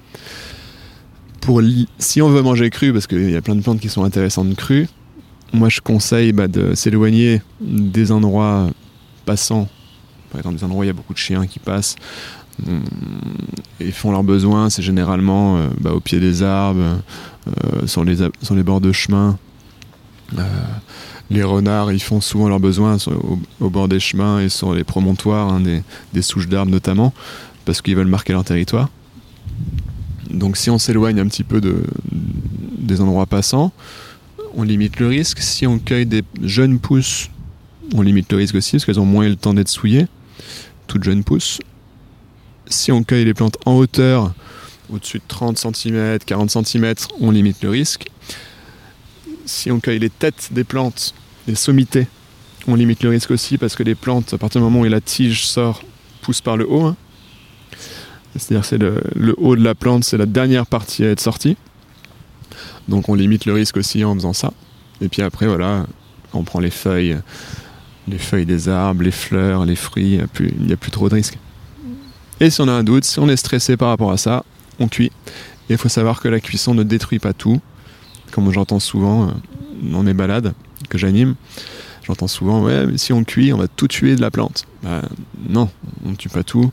[1.42, 1.62] Pour
[1.98, 4.56] si on veut manger cru, parce qu'il y a plein de plantes qui sont intéressantes
[4.56, 4.88] crues,
[5.54, 8.70] moi je conseille bah, de s'éloigner des endroits
[9.26, 9.68] passants.
[10.30, 11.96] Par exemple, des endroits où il y a beaucoup de chiens qui passent
[12.66, 12.84] hum,
[13.80, 14.70] et font leurs besoins.
[14.70, 17.02] C'est généralement euh, bah, au pied des arbres,
[17.48, 19.38] euh, sur, les, sur les bords de chemin.
[20.38, 20.44] Euh,
[21.32, 22.98] les renards, ils font souvent leurs besoins
[23.60, 25.62] au, bord des chemins et sur les promontoires, hein,
[26.14, 27.14] des, souches d'arbres notamment,
[27.66, 28.90] parce qu'ils veulent marquer leur territoire.
[30.30, 33.72] Donc si on s'éloigne un petit peu de, des endroits passants,
[34.56, 35.40] on limite le risque.
[35.40, 37.30] Si on cueille des jeunes pousses,
[37.96, 40.08] on limite le risque aussi parce qu'elles ont moins le temps d'être souillées,
[40.88, 41.60] toutes jeunes pousses.
[42.68, 44.34] Si on cueille les plantes en hauteur,
[44.90, 48.08] au-dessus de 30 cm, 40 cm, on limite le risque.
[49.46, 51.14] Si on cueille les têtes des plantes,
[51.48, 52.08] les sommités,
[52.68, 55.02] on limite le risque aussi parce que les plantes, à partir du moment où la
[55.02, 55.84] tige sort,
[56.22, 56.86] poussent par le haut.
[56.86, 56.96] hein.
[58.36, 59.02] C'est-à-dire c'est le,
[59.38, 61.58] haut de la plante, c'est la dernière partie à être sortie.
[62.88, 64.54] Donc on limite le risque aussi en faisant ça.
[65.02, 65.86] Et puis après, voilà,
[66.34, 67.18] on prend les feuilles,
[68.08, 71.16] les feuilles des arbres, les fleurs, les fruits, il n'y a, a plus trop de
[71.16, 71.38] risques.
[72.40, 74.46] Et si on a un doute, si on est stressé par rapport à ça,
[74.80, 75.12] on cuit.
[75.70, 77.62] Et il faut savoir que la cuisson ne détruit pas tout.
[78.32, 79.34] Comme j'entends souvent
[79.82, 80.54] dans mes balades
[80.90, 81.36] que j'anime,
[82.08, 84.66] j'entends souvent, ouais, mais si on cuit, on va tout tuer de la plante.
[84.84, 85.02] Bah,
[85.50, 85.70] non,
[86.06, 86.72] on ne tue pas tout.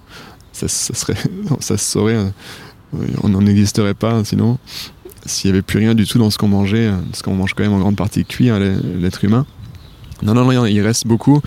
[0.52, 1.14] Ça, serait,
[1.60, 2.16] ça se saurait.
[2.16, 2.30] euh,
[3.22, 4.58] on n'en existerait pas sinon
[5.26, 7.52] s'il n'y avait plus rien du tout dans ce qu'on mangeait, euh, parce qu'on mange
[7.54, 9.44] quand même en grande partie cuit, hein, l'être humain.
[10.22, 11.42] Non, non, non, il reste beaucoup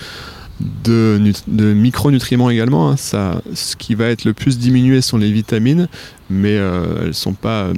[0.84, 2.92] de, nut- de micronutriments également.
[2.92, 2.96] hein.
[2.98, 5.88] Ce qui va être le plus diminué sont les vitamines,
[6.30, 7.70] mais euh, elles ne sont pas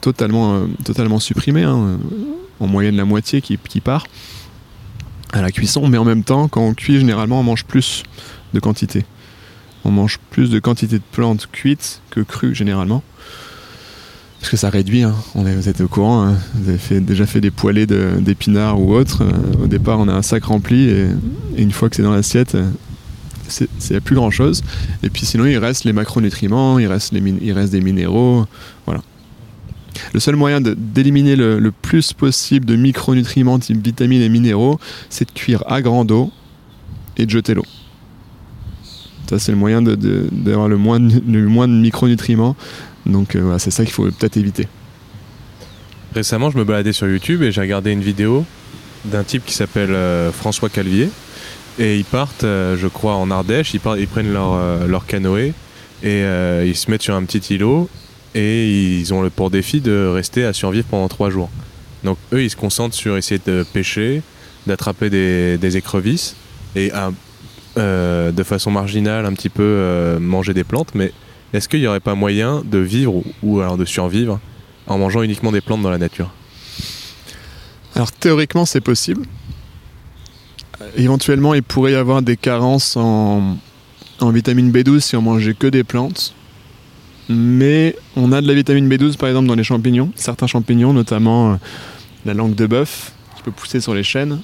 [0.00, 1.64] totalement, totalement supprimées.
[1.64, 1.98] hein.
[2.60, 4.06] En moyenne, la moitié qui, part
[5.32, 8.02] à la cuisson, mais en même temps, quand on cuit, généralement, on mange plus
[8.52, 9.04] de quantité.
[9.84, 13.02] On mange plus de quantité de plantes cuites que crues, généralement.
[14.40, 15.14] Parce que ça réduit, hein.
[15.34, 16.38] vous êtes au courant, hein.
[16.54, 19.22] vous avez déjà fait des poêlées d'épinards ou autres.
[19.22, 21.06] Euh, au départ, on a un sac rempli et,
[21.58, 22.70] une fois que c'est dans l'assiette, euh,
[23.78, 24.62] c'est plus grand chose.
[25.02, 28.46] Et puis sinon, il reste les macronutriments, il reste, les il reste des minéraux.
[30.12, 34.78] Le seul moyen d'éliminer le, plus possible de micronutriments type vitamines et minéraux,
[35.08, 36.32] c'est de cuire à grande eau
[37.16, 37.66] et de jeter l'eau.
[39.28, 42.56] Ça, c'est le moyen d'avoir le, moins de- micronutriments.
[43.06, 44.66] Donc euh, c'est ça qu'il faut peut-être éviter.
[46.14, 48.44] Récemment, je me baladais sur YouTube et j'ai regardé une vidéo
[49.04, 51.10] d'un type qui s'appelle euh, François Calvier.
[51.78, 53.72] Et ils partent, euh, je crois, en Ardèche.
[53.72, 55.54] Ils, prennent leur, leur canoë
[56.02, 56.24] et
[56.66, 57.88] ils se mettent sur un petit îlot.
[58.34, 61.50] Et ils ont le pour défi de rester à survivre pendant trois jours.
[62.04, 64.22] Donc eux, ils se concentrent sur essayer de pêcher,
[64.66, 66.36] d'attraper des, écrevisses
[66.76, 66.92] et
[67.76, 70.94] euh, de façon marginale un petit peu euh, manger des plantes.
[70.94, 71.12] Mais
[71.52, 74.38] est-ce qu'il n'y aurait pas moyen de vivre ou, ou alors de survivre
[74.86, 76.32] en mangeant uniquement des plantes dans la nature?
[77.94, 79.26] Alors théoriquement, c'est possible.
[80.80, 83.56] Euh, Éventuellement, il pourrait y avoir des carences en,
[84.20, 86.34] en vitamine B12 si on mangeait que des plantes.
[87.30, 91.52] Mais on a de la vitamine B12 par exemple dans les champignons, certains champignons, notamment
[91.52, 91.56] euh,
[92.26, 94.40] la langue de bœuf qui peut pousser sur les chênes.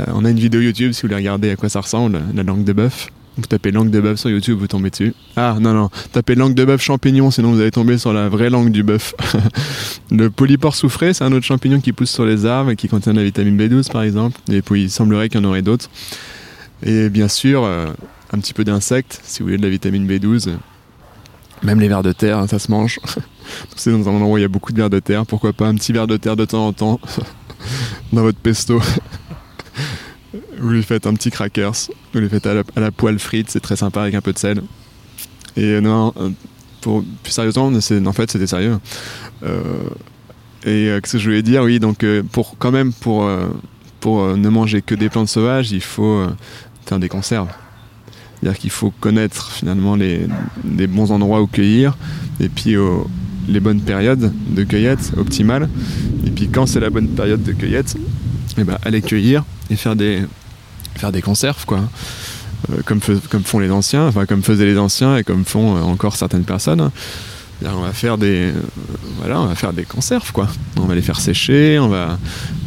[0.00, 2.42] Euh, on a une vidéo YouTube si vous voulez regarder à quoi ça ressemble, la
[2.42, 3.10] langue de bœuf.
[3.36, 5.14] Vous tapez langue de bœuf sur YouTube, vous tombez dessus.
[5.36, 8.50] Ah non, non, tapez langue de bœuf champignon, sinon vous allez tomber sur la vraie
[8.50, 9.14] langue du bœuf.
[10.10, 13.12] le polypore soufré, c'est un autre champignon qui pousse sur les arbres et qui contient
[13.12, 14.40] de la vitamine B12 par exemple.
[14.50, 15.88] Et puis il semblerait qu'il y en aurait d'autres.
[16.82, 17.86] Et bien sûr, euh,
[18.32, 20.56] un petit peu d'insectes, si vous voulez de la vitamine B12.
[21.62, 23.00] Même les vers de terre, hein, ça se mange.
[23.76, 25.26] c'est dans un endroit où il y a beaucoup de vers de terre.
[25.26, 27.00] Pourquoi pas un petit ver de terre de temps en temps
[28.12, 28.80] dans votre pesto
[30.58, 31.74] vous lui faites un petit crackers,
[32.12, 34.62] vous lui faites à la, poêle frite, c'est très sympa avec un peu de sel.
[35.56, 36.30] Et non, euh,
[36.80, 38.78] pour, plus sérieusement, en fait c'était sérieux.
[39.42, 39.62] Euh,
[40.64, 41.62] et euh, qu'est-ce que je voulais dire?
[41.62, 46.26] Oui, donc pour quand même pour ne manger que des plantes sauvages, il faut
[46.86, 47.48] faire des conserves.
[48.40, 50.26] C'est-à-dire qu'il faut connaître finalement les,
[50.86, 51.96] bons endroits où cueillir
[52.38, 52.76] et puis
[53.48, 55.68] les bonnes périodes de cueillette optimales.
[56.26, 57.96] Et puis quand c'est la bonne période de cueillette,
[58.58, 60.22] eh ben, aller cueillir et faire des,
[60.96, 61.80] faire des conserves, quoi.
[62.70, 65.80] Euh, comme, comme font les anciens, enfin comme faisaient les anciens et comme font euh,
[65.80, 66.90] encore certaines personnes.
[67.64, 68.52] On va faire des,
[69.18, 70.48] voilà, on va faire des conserves, quoi.
[70.76, 72.18] On va les faire sécher, on va,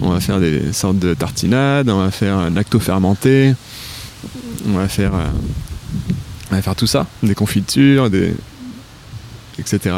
[0.02, 3.54] on va faire des sortes de tartinades, on va faire un lacto fermenté,
[4.68, 5.14] on va faire,
[6.52, 8.34] on va faire tout ça, des confitures, des,
[9.58, 9.98] etc.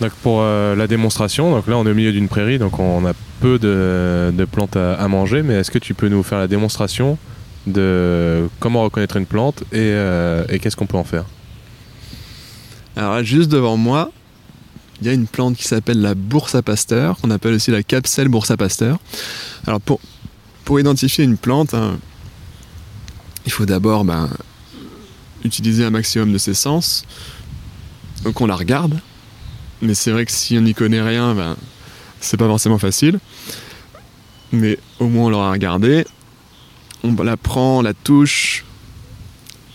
[0.00, 3.12] Donc pour la démonstration, donc là on est au milieu d'une prairie, donc on a
[3.40, 7.18] peu de, plantes à, manger, mais est-ce que tu peux nous faire la démonstration
[7.66, 11.24] de comment reconnaître une plante et, euh, qu'est-ce qu'on peut en faire?
[12.96, 14.10] Alors juste devant moi,
[15.00, 17.82] il y a une plante qui s'appelle la bourse à pasteur, qu'on appelle aussi la
[17.82, 18.98] capselle bourse à pasteur.
[19.66, 20.00] Alors pour,
[20.64, 21.98] pour identifier une plante, hein,
[23.46, 24.28] il faut d'abord ben,
[25.44, 27.04] utiliser un maximum de ses sens.
[28.24, 28.98] Donc on la regarde.
[29.80, 31.56] Mais c'est vrai que si on n'y connaît rien, ben,
[32.20, 33.18] c'est pas forcément facile.
[34.52, 36.04] Mais au moins on l'aura regardé.
[37.02, 38.64] On la prend, on la touche,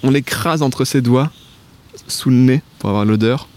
[0.02, 1.30] on l'écrase entre ses doigts,
[2.08, 3.50] sous le nez, pour avoir l'odeur.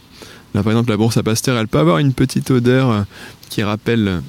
[0.55, 3.03] Là par exemple la bourse à Pasteur, elle peut avoir une petite odeur euh,
[3.49, 4.23] qui rappelle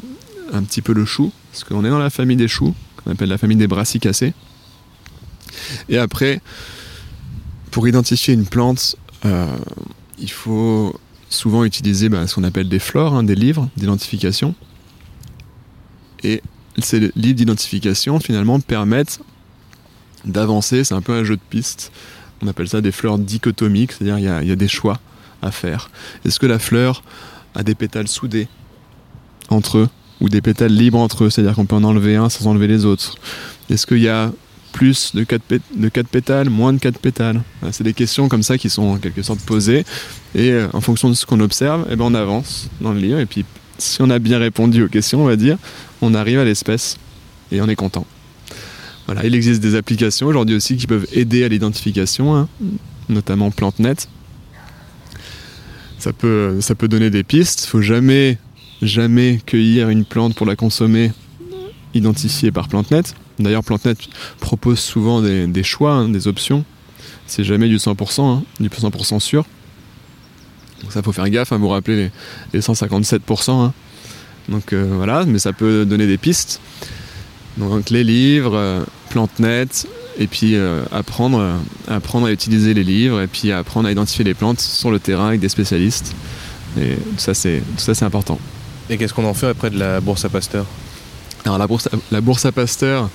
[0.53, 3.29] un petit peu le chou, parce qu'on est dans la famille des choux, qu'on appelle
[3.29, 4.33] la famille des brassicacées.
[5.89, 6.41] Et après,
[7.71, 8.95] pour identifier une plante,
[9.25, 9.55] euh,
[10.19, 10.95] il faut
[11.29, 14.53] souvent utiliser bah, ce qu'on appelle des flores, hein, des livres d'identification.
[16.23, 16.41] Et
[16.77, 19.21] ces livres d'identification, finalement, permettent
[20.25, 20.83] d'avancer.
[20.83, 21.91] C'est un peu un jeu de piste.
[22.41, 24.99] On appelle ça des fleurs dichotomiques, c'est-à-dire il y, a des choix
[25.41, 25.89] à faire.
[26.25, 27.03] Est-ce que la fleur
[27.55, 28.47] a des pétales soudés
[29.49, 29.89] entre eux
[30.19, 32.85] ou des pétales libres entre eux, c'est-à-dire qu'on peut en enlever un sans enlever les
[32.85, 33.15] autres?
[34.71, 35.41] Plus de 4,
[35.75, 37.41] de pétales, moins de 4 pétales
[37.71, 39.85] C'est des questions comme ça qui sont en quelque sorte posées.
[40.35, 43.19] Et euh, en fonction de ce qu'on observe, eh ben on avance dans le livre.
[43.19, 43.45] Et puis,
[43.77, 45.57] si on a bien répondu aux questions, on va dire,
[46.01, 46.97] on arrive à l'espèce.
[47.51, 48.05] Et on est content.
[49.05, 52.47] Voilà, il existe des applications aujourd'hui aussi qui peuvent aider à l'identification, hein,
[53.09, 54.07] notamment PlanteNet.
[55.97, 57.65] Ça peut, ça peut donner des pistes.
[57.65, 58.37] Il faut jamais,
[58.81, 61.11] jamais cueillir une plante pour la consommer
[61.93, 63.13] identifiée par PlanteNet.
[63.39, 63.97] D'ailleurs, PlanteNet
[64.39, 66.63] propose souvent des, choix, hein, des options.
[67.27, 69.45] C'est jamais du 100%, hein, du 100% sûr.
[70.81, 72.11] Donc ça, faut faire gaffe, à hein, vous rappeler
[72.53, 73.71] les, 157%.
[74.49, 76.59] Donc euh, voilà, mais ça peut donner des pistes.
[77.57, 81.57] Donc les livres, euh, PlanteNet, et puis euh, apprendre,
[81.87, 85.27] apprendre à utiliser les livres, et puis apprendre à identifier les plantes sur le terrain
[85.27, 86.15] avec des spécialistes.
[86.79, 88.39] Et tout ça, c'est important.
[88.89, 90.65] Et qu'est-ce qu'on en fait après de la bourse à Pasteur?
[91.45, 93.09] Alors la bourse, à, Pasteur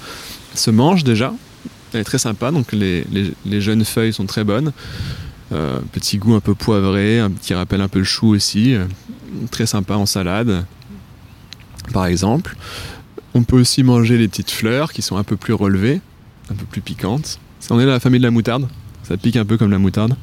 [0.55, 1.33] se mange déjà.
[1.93, 3.05] Elle est très sympa, donc les,
[3.61, 4.73] jeunes feuilles sont très bonnes.
[5.53, 8.75] Euh, petit goût un peu poivré, un petit rappel un peu le chou aussi.
[8.75, 8.87] Euh,
[9.51, 10.65] très sympa en salade,
[11.93, 12.57] par exemple.
[13.35, 16.01] On peut aussi manger les petites fleurs qui sont un peu plus relevées,
[16.51, 17.39] un peu plus piquantes.
[17.71, 18.69] On est dans la famille de la moutarde.
[19.05, 20.17] Ça pique un peu comme la moutarde.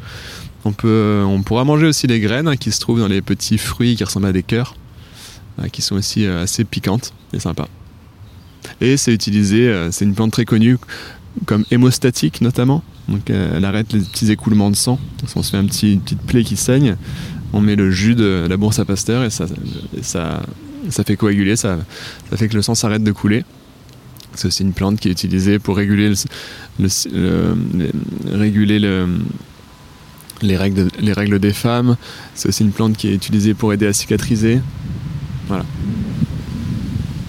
[0.65, 3.95] On, on pourra manger aussi les graines hein, qui se trouvent dans les petits fruits
[3.95, 4.75] qui ressemblent à des cœurs,
[5.59, 7.67] euh, qui sont aussi assez piquantes et sympas.
[8.83, 10.77] Et c'est utilisé, euh, c'est une plante très connue
[11.45, 12.83] comme hémostatique notamment.
[13.07, 14.99] Donc euh, elle arrête les petits écoulements de sang.
[15.25, 16.97] Si on se fait un petit, une petite plaie qui saigne,
[17.53, 19.45] on met le jus de la bourse à Pasteur et ça,
[20.01, 20.41] ça,
[20.89, 21.79] ça fait coaguler, ça,
[22.29, 23.45] ça fait que le sang s'arrête de couler.
[24.35, 26.11] C'est aussi une plante qui est utilisée pour réguler,
[26.79, 27.55] le,
[28.33, 29.07] réguler le,
[30.41, 31.95] les, règles les règles des femmes.
[32.35, 34.59] C'est aussi une plante qui est utilisée pour aider à cicatriser.
[35.47, 35.63] Voilà.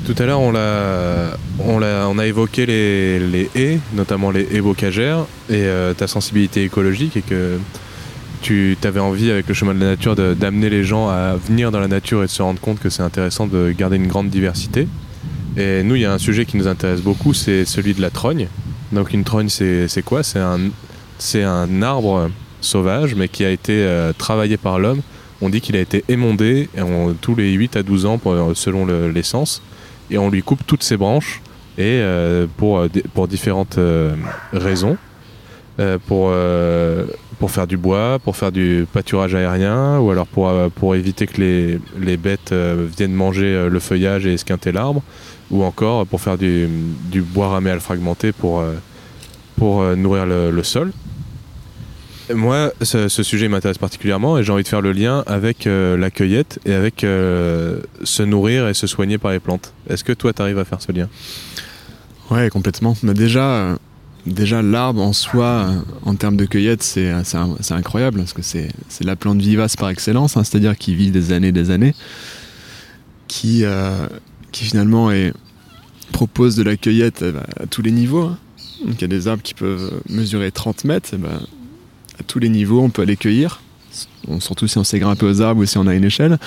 [0.07, 6.63] Tout à l'heure, on, a, évoqué les, haies, notamment les haies bocagères, et ta sensibilité
[6.65, 7.59] écologique, et que
[8.43, 11.81] tu avais envie, avec le chemin de la nature, d'amener les gens à venir dans
[11.81, 14.87] la nature et de se rendre compte que c'est intéressant de garder une grande diversité.
[15.57, 18.11] Et nous, il y a un sujet qui nous intéresse beaucoup, c'est celui de la
[18.11, 18.49] trogne.
[18.93, 20.23] Donc une trogne, c'est quoi?
[20.23, 20.61] C'est un,
[21.37, 22.31] un arbre
[22.61, 25.01] sauvage, mais qui a été euh, travaillé par l'homme.
[25.41, 26.69] On dit qu'il a été émondé
[27.21, 28.21] tous les 8 à 12 ans
[28.55, 29.63] selon l'essence.
[30.15, 31.43] Et on lui coupe toutes ses branches
[31.77, 33.79] et euh, pour, euh, pour différentes
[34.53, 34.97] raisons.
[36.07, 36.31] pour,
[37.51, 42.17] faire du bois, pour faire du pâturage aérien, ou alors pour, éviter que les, les
[42.17, 42.55] bêtes
[42.97, 45.03] viennent manger le feuillage et esquinter l'arbre,
[45.51, 46.69] ou encore pour faire du,
[47.11, 48.63] du bois raméal fragmenté pour,
[49.57, 50.93] pour nourrir le sol.
[52.33, 56.11] Moi, ce, sujet m'intéresse particulièrement et j'ai envie de faire le lien avec euh, la
[56.11, 59.75] cueillette et avec euh, se nourrir et se soigner par les plantes.
[59.91, 61.09] Est-ce que toi, tu arrives à faire ce lien?
[62.31, 62.97] Ouais, complètement.
[63.03, 63.77] Mais déjà, euh,
[64.25, 65.71] déjà l'arbre en soi,
[66.03, 67.13] en termes de cueillette, c'est
[67.71, 68.71] incroyable parce que c'est
[69.03, 71.95] la plante vivace par excellence, hein, c'est-à-dire qui vit des années des années,
[73.29, 73.65] qui,
[74.51, 75.11] qui finalement
[76.13, 77.23] propose de la cueillette
[77.61, 78.23] à, tous les niveaux.
[78.23, 78.39] Hein.
[78.87, 81.41] Donc il y a des arbres qui peuvent mesurer 30 mètres, ben,
[82.19, 83.61] à tous les niveaux, on peut aller cueillir,
[84.41, 86.39] surtout si on sait grimper aux arbres ou si on a une échelle,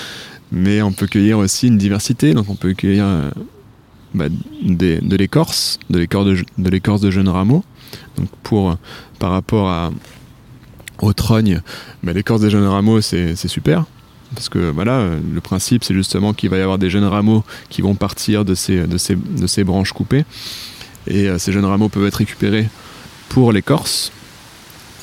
[0.51, 3.29] mais on peut cueillir aussi une diversité, donc on peut cueillir euh,
[4.13, 7.63] bah, de l'écorce, de l'écorce de, jeunes rameaux.
[8.17, 8.77] Donc pour,
[9.19, 9.91] par rapport à,
[10.99, 11.61] au trogne,
[12.03, 13.85] bah, l'écorce des jeunes rameaux, c'est super.
[14.35, 17.81] Parce que voilà, le principe, c'est justement qu'il va y avoir des jeunes rameaux qui
[17.81, 20.25] vont partir de ces, branches coupées.
[21.07, 22.67] Et euh, ces jeunes rameaux peuvent être récupérés
[23.29, 24.11] pour l'écorce,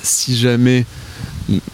[0.05, 0.87] si jamais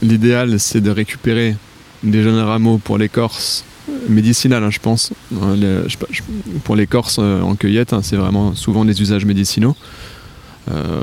[0.03, 1.57] l'idéal c'est de récupérer
[2.03, 3.65] des jeunes rameaux pour l'écorce
[4.09, 5.13] médicinale, hein, je pense.
[5.43, 5.87] Euh,
[6.65, 9.77] pour l'écorce euh, en cueillette, hein, c'est vraiment souvent des usages médicinaux.
[10.71, 11.03] Euh,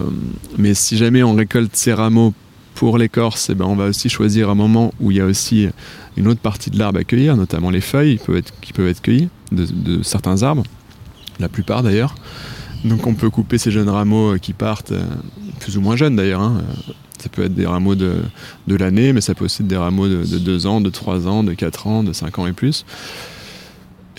[0.57, 2.33] mais si jamais on récolte ces rameaux
[2.75, 5.67] pour l'écorce, eh ben on va aussi choisir un moment où il y a aussi
[6.15, 8.19] une autre partie de l'arbre à cueillir, notamment les feuilles
[8.61, 10.63] qui peuvent être, cueillies de, certains arbres,
[11.39, 12.13] la plupart d'ailleurs.
[12.85, 14.93] Donc on peut couper ces jeunes rameaux qui partent,
[15.59, 16.61] plus ou moins jeunes d'ailleurs, hein,
[17.17, 18.15] ça peut être des rameaux de,
[18.67, 21.43] de l'année, mais ça peut aussi être des rameaux de, 2 ans, de 3 ans,
[21.43, 22.85] de 4 ans, de 5 ans et plus.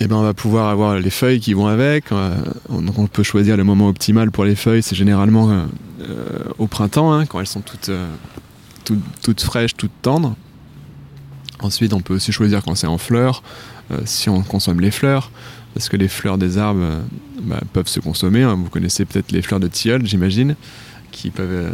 [0.01, 2.12] Et ben on va pouvoir avoir les feuilles qui vont avec.
[2.12, 2.36] Euh,
[2.68, 4.82] on peut choisir le moment optimal pour les feuilles.
[4.82, 5.64] C'est généralement euh,
[6.03, 7.90] euh, au printemps, hein, quand elles sont toutes,
[9.22, 10.36] toutes, fraîches, toutes tendres.
[11.61, 13.42] Ensuite, on peut aussi choisir quand c'est en fleurs,
[14.05, 15.32] si on consomme les fleurs,
[15.74, 17.01] parce que les fleurs des arbres
[17.42, 18.44] bah, peuvent se consommer.
[18.44, 18.55] Hein.
[18.55, 20.55] Vous connaissez peut-être les fleurs de tilleul, j'imagine,
[21.11, 21.72] qui peuvent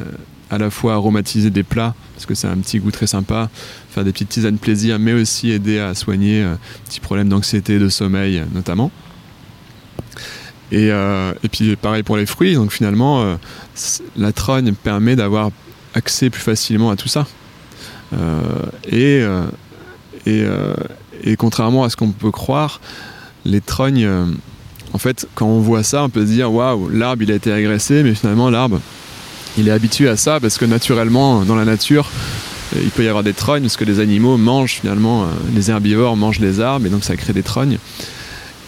[0.55, 3.51] à la fois aromatiser des plats, parce que c'est un petit goût très sympa,
[3.91, 7.89] faire des petites tisanes plaisir, mais aussi aider à soigner euh, petits problèmes d'anxiété, de
[7.89, 8.91] sommeil notamment.
[10.71, 13.35] Et, euh, et, puis pareil pour les fruits, donc finalement euh,
[14.17, 15.51] la trogne permet d'avoir
[15.95, 17.27] accès plus facilement à tout ça.
[18.91, 19.25] et,
[20.27, 20.45] et,
[21.25, 22.81] et, contrairement à ce qu'on peut croire,
[23.45, 24.09] les trognes,
[24.93, 27.53] en fait, quand on voit ça, on peut se dire waouh, l'arbre il a été
[27.53, 28.81] agressé, mais finalement l'arbre
[29.57, 32.11] il est habitué à ça parce que naturellement, dans la nature,
[32.77, 36.17] il peut y avoir des trognes parce que les animaux mangent finalement, euh, les herbivores
[36.17, 37.79] mangent les arbres et donc ça crée des trognes.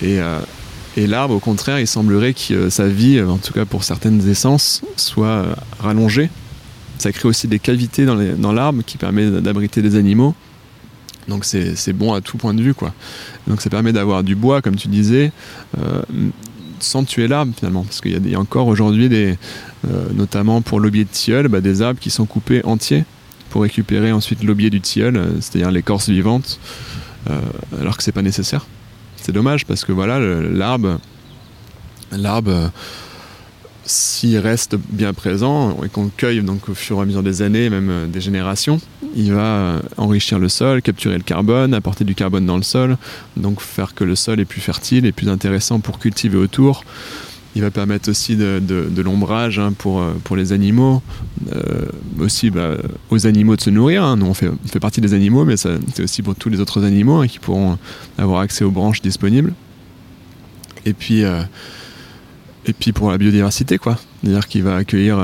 [0.02, 0.38] Et, euh,
[0.96, 4.82] l'arbre, au contraire, il semblerait que euh, sa vie, en tout cas pour certaines essences,
[4.96, 5.44] soit
[5.80, 6.30] rallongée.
[6.98, 10.34] Ça crée aussi des cavités dans l'arbre qui permet d'abriter des animaux.
[11.28, 12.72] Donc c'est bon à tout point de vue.
[12.72, 12.94] Quoi.
[13.46, 15.30] Donc ça permet d'avoir du bois, comme tu disais,
[16.80, 17.84] sans tuer l'arbre finalement.
[17.84, 19.36] Parce qu'il y, a encore aujourd'hui, des, euh,
[20.12, 23.04] notamment pour l'aubier de tilleul, bah, des arbres qui sont coupés entiers
[23.50, 26.58] pour récupérer ensuite l'aubier du tilleul, euh, c'est-à-dire l'écorce vivante,
[27.30, 27.40] euh,
[27.80, 28.66] alors que c'est pas nécessaire.
[29.16, 30.98] C'est dommage parce que voilà, l'arbre,
[32.12, 32.70] l'arbre,
[33.84, 37.42] s'il reste bien présent et qu'on le cueille donc au fur et à mesure des
[37.42, 38.80] années, même des générations,
[39.16, 42.98] il va enrichir le sol, capturer le carbone, apporter du carbone dans le sol,
[43.36, 46.84] donc faire que le sol est plus fertile et plus intéressant pour cultiver autour.
[47.56, 51.00] Il va permettre aussi de, l'ombrage hein, pour, euh, pour les animaux,
[51.54, 51.86] euh,
[52.20, 52.76] aussi bah,
[53.08, 54.04] aux animaux de se nourrir.
[54.04, 54.18] Hein.
[54.18, 57.22] Nous, on fait, fait, partie des animaux, mais c'est aussi pour tous les autres animaux
[57.22, 57.78] hein, qui pourront
[58.18, 59.54] avoir accès aux branches disponibles.
[60.84, 61.44] Et puis, euh,
[62.66, 63.98] et puis pour la biodiversité, quoi.
[64.22, 65.18] C'est-à-dire qu'il va accueillir,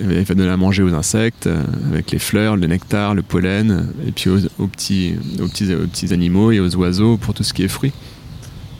[0.00, 1.48] il va donner à manger aux insectes,
[1.90, 6.14] avec les fleurs, le nectar, le pollen, et puis aux, petits, aux, petits, aux petits
[6.14, 7.92] animaux et aux oiseaux pour tout ce qui est fruits.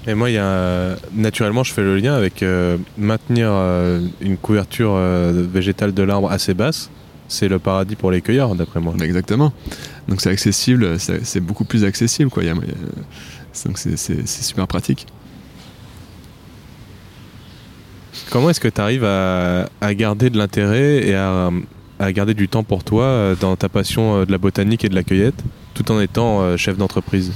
[0.07, 4.37] Et moi, il y a, naturellement, je fais le lien avec euh, maintenir euh, une
[4.37, 6.91] couverture euh, végétale de l'arbre assez basse.
[7.29, 8.95] C'est le paradis pour les cueilleurs, d'après moi.
[9.03, 9.53] Exactement.
[10.09, 12.31] Donc c'est accessible, c'est beaucoup plus accessible.
[12.31, 12.43] Quoi.
[12.45, 15.07] donc c'est super pratique.
[18.31, 21.51] Comment est-ce que tu arrives à, garder de l'intérêt et à,
[22.13, 25.43] garder du temps pour toi dans ta passion de la botanique et de la cueillette,
[25.73, 27.33] tout en étant chef d'entreprise?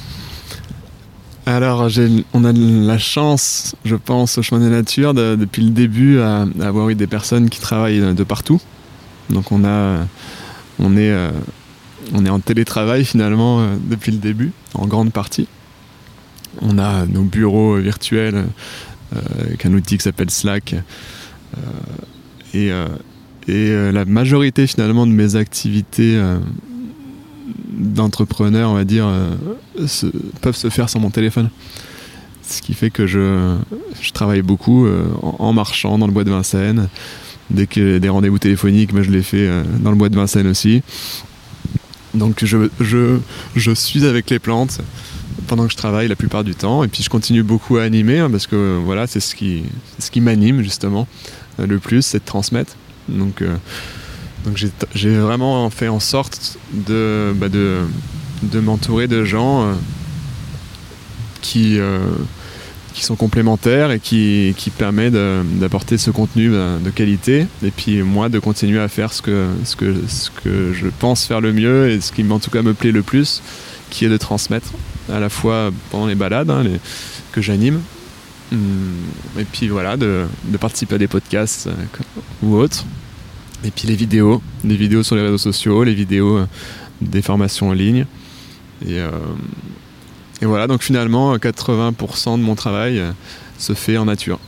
[1.56, 1.88] Alors,
[2.34, 6.88] on a la chance, je pense, au chemin des natures, depuis le début, à, avoir
[6.90, 8.60] eu des personnes qui travaillent de partout.
[9.30, 10.06] Donc, on a,
[10.78, 11.14] on est,
[12.28, 15.48] en télétravail finalement depuis le début, en grande partie.
[16.60, 18.44] On a nos bureaux virtuels
[19.40, 20.74] avec un outil qui s'appelle Slack.
[22.54, 22.72] et
[23.48, 26.20] et euh, la majorité finalement de mes activités
[27.68, 29.34] euh, d'entrepreneur, on va dire, euh,
[30.40, 31.50] peuvent se faire sur mon téléphone.
[32.42, 33.56] Ce qui fait que je,
[34.14, 34.86] travaille beaucoup
[35.20, 36.88] en, marchant dans le bois de Vincennes.
[37.50, 39.50] Dès que des rendez-vous téléphoniques, je les fais
[39.80, 40.82] dans le bois de Vincennes aussi.
[42.14, 44.80] Donc je, je, suis avec les plantes
[45.46, 46.84] pendant que je travaille la plupart du temps.
[46.84, 49.64] Et puis je continue beaucoup à animer hein, parce que voilà, c'est ce qui,
[49.98, 51.06] ce qui m'anime justement
[51.58, 52.76] le plus, c'est de transmettre.
[53.08, 53.56] Donc, euh,
[54.48, 54.56] donc
[54.94, 57.48] j'ai vraiment fait en sorte de, bah
[58.60, 59.74] m'entourer de gens euh,
[61.42, 61.98] qui, euh,
[62.94, 67.46] qui sont complémentaires et qui, qui permettent d'apporter ce contenu bah, de qualité.
[67.62, 69.44] Et puis moi de continuer à faire ce que,
[70.46, 73.42] je pense faire le mieux et ce qui en tout cas me plaît le plus,
[73.90, 74.72] qui est de transmettre
[75.12, 76.64] à la fois pendant les balades hein,
[77.32, 77.82] que j'anime,
[78.52, 78.58] hum,
[79.38, 81.68] et puis voilà, de, de, participer à des podcasts
[82.42, 82.86] ou autres.
[83.64, 86.46] Et puis les vidéos, les vidéos sur les réseaux sociaux, les vidéos euh,
[87.00, 88.06] des formations en ligne.
[88.86, 89.10] Et, euh,
[90.40, 93.10] et voilà, donc finalement, 80% de mon travail euh,
[93.58, 94.38] se fait en nature.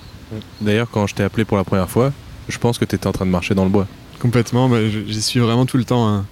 [0.61, 2.13] D'ailleurs, quand je t'ai appelé pour la première fois,
[2.49, 3.89] je pense que tu étais en train de marcher dans le bois.
[4.21, 6.09] Complètement, bah, j'y suis vraiment tout le temps.
[6.09, 6.25] Hein.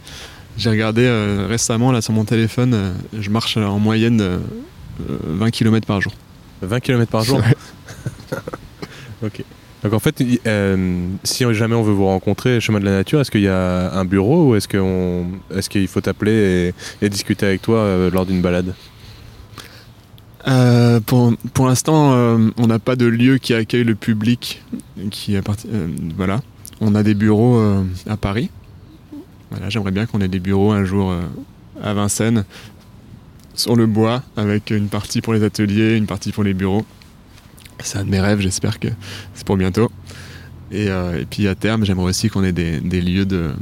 [0.57, 1.09] J'ai regardé
[1.49, 4.41] récemment là sur mon téléphone, je marche en moyenne
[4.99, 6.13] 20 km par jour.
[6.63, 7.41] 20 km par jour
[9.23, 9.45] Ok.
[9.83, 13.31] Donc en fait, euh, si jamais on veut vous rencontrer chemin de la nature, est-ce
[13.31, 18.11] qu'il y a un bureau ou est-ce qu'il faut t'appeler et, discuter avec toi euh,
[18.11, 18.75] lors d'une balade?
[20.49, 22.13] Euh, pour, pour l'instant,
[22.57, 24.63] on n'a pas de lieu qui accueille le public.
[25.11, 25.37] Qui
[26.17, 26.41] voilà.
[26.81, 27.61] On a des bureaux
[28.09, 28.51] à Paris.
[29.51, 31.15] Voilà, J'aimerais bien qu'on ait des bureaux un jour
[31.83, 32.45] à Vincennes,
[33.55, 36.85] sur le bois, avec une partie pour les ateliers, une partie pour les bureaux.
[37.83, 38.89] C'est un de mes rêves, j'espère que
[39.35, 39.91] c'est pour bientôt.
[40.71, 43.53] Et, euh, puis à terme, j'aimerais aussi qu'on ait des, lieux de,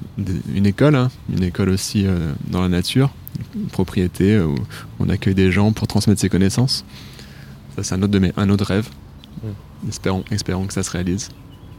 [0.53, 1.11] une école, hein.
[1.33, 3.11] une école aussi euh, dans la nature,
[3.55, 4.57] une propriété euh, où
[4.99, 6.85] on accueille des gens pour transmettre ses connaissances.
[7.77, 8.89] Ça, c'est un autre de mes, un autre rêve.
[9.89, 11.29] Espérons, espérons que ça se réalise.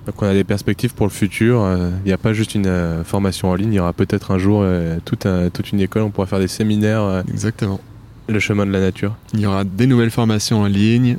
[0.06, 1.68] Donc on a des perspectives pour le futur.
[2.04, 4.64] Il n'y a pas juste une formation en ligne, il y aura peut-être un jour
[5.04, 7.24] toute, toute une école, on pourra faire des séminaires.
[7.28, 7.82] Exactement.
[8.30, 9.18] Le chemin de la nature.
[9.34, 11.18] Il y aura des nouvelles formations en ligne,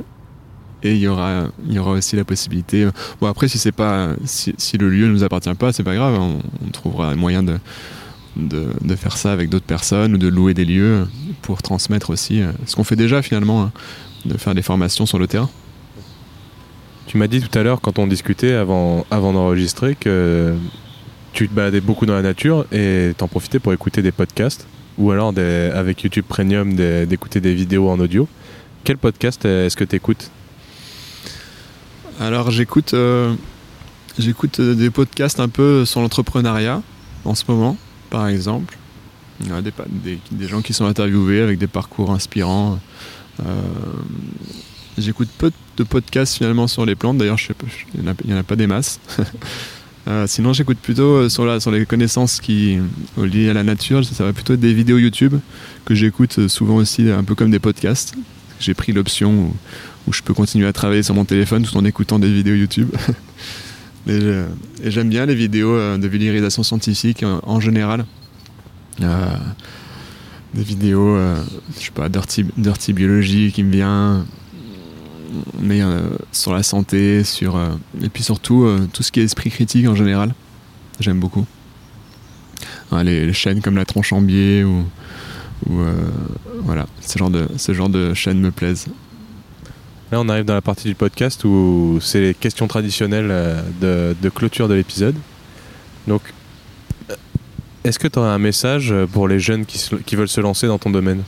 [0.82, 2.86] et il y aura il y aura aussi la possibilité
[3.20, 6.18] bon après si c'est pas si, le lieu ne nous appartient pas c'est pas grave
[6.20, 7.58] on, trouvera un moyen de,
[8.36, 11.06] de, faire ça avec d'autres personnes ou de louer des lieux
[11.42, 13.72] pour transmettre aussi euh, ce qu'on fait déjà finalement hein,
[14.26, 15.50] de faire des formations sur le terrain.
[17.06, 20.54] Tu m'as dit tout à l'heure quand on discutait avant avant d'enregistrer que
[21.32, 24.66] tu te baladais beaucoup dans la nature et t'en profitais pour écouter des podcasts
[24.98, 28.28] ou alors des, avec YouTube Premium d'écouter des vidéos en audio.
[28.84, 30.30] Quel podcast est-ce que tu écoutes
[32.20, 33.34] alors j'écoute euh,
[34.18, 36.82] j'écoute euh, des podcasts un peu sur l'entrepreneuriat
[37.24, 37.76] en ce moment,
[38.10, 38.76] par exemple.
[39.40, 39.72] Il y a des,
[40.32, 42.80] des, gens qui sont interviewés avec des parcours inspirants.
[43.40, 43.44] Euh,
[44.96, 47.38] j'écoute peu de podcasts finalement sur les plantes, d'ailleurs
[47.94, 48.98] il n'y en, a pas des masses.
[50.26, 52.78] sinon j'écoute plutôt sur, les connaissances qui
[53.16, 55.34] liées à la nature, ça va plutôt être des vidéos YouTube
[55.84, 58.14] que j'écoute souvent aussi un peu comme des podcasts.
[58.58, 59.52] J'ai pris l'option
[60.12, 62.90] je peux continuer à travailler sur mon téléphone tout en écoutant des vidéos YouTube.
[64.08, 64.44] et
[64.84, 68.06] j'aime bien les vidéos euh, de vulgarisation scientifique euh, en général.
[69.02, 69.36] Euh,
[70.54, 71.18] des vidéos,
[71.78, 74.24] je sais pas, Dirty, Dirty Biology qui me vient,
[75.60, 75.82] mais
[76.32, 77.60] sur la santé, sur
[78.02, 80.34] et puis surtout tout ce qui est esprit critique en général.
[81.00, 81.46] J'aime beaucoup.
[82.92, 84.86] les, chaînes comme la tronche en biais ou,
[85.68, 85.80] ou
[86.62, 88.88] voilà, ce genre de ce genre de chaînes me plaisent.
[90.10, 94.28] Là, on arrive dans la partie du podcast où c'est les questions traditionnelles euh, de,
[94.30, 95.14] clôture de l'épisode.
[96.06, 96.22] Donc,
[97.10, 97.14] euh,
[97.84, 100.88] est-ce que tu aurais un message pour les jeunes qui, veulent se lancer dans ton
[100.88, 101.24] domaine?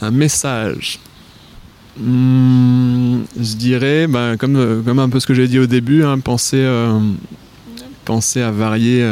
[0.00, 0.98] Un message
[1.98, 4.56] hmm, Je dirais, ben, comme,
[4.98, 6.98] un peu ce que j'ai dit au début, hein, penser, euh,
[8.06, 9.04] penser à varier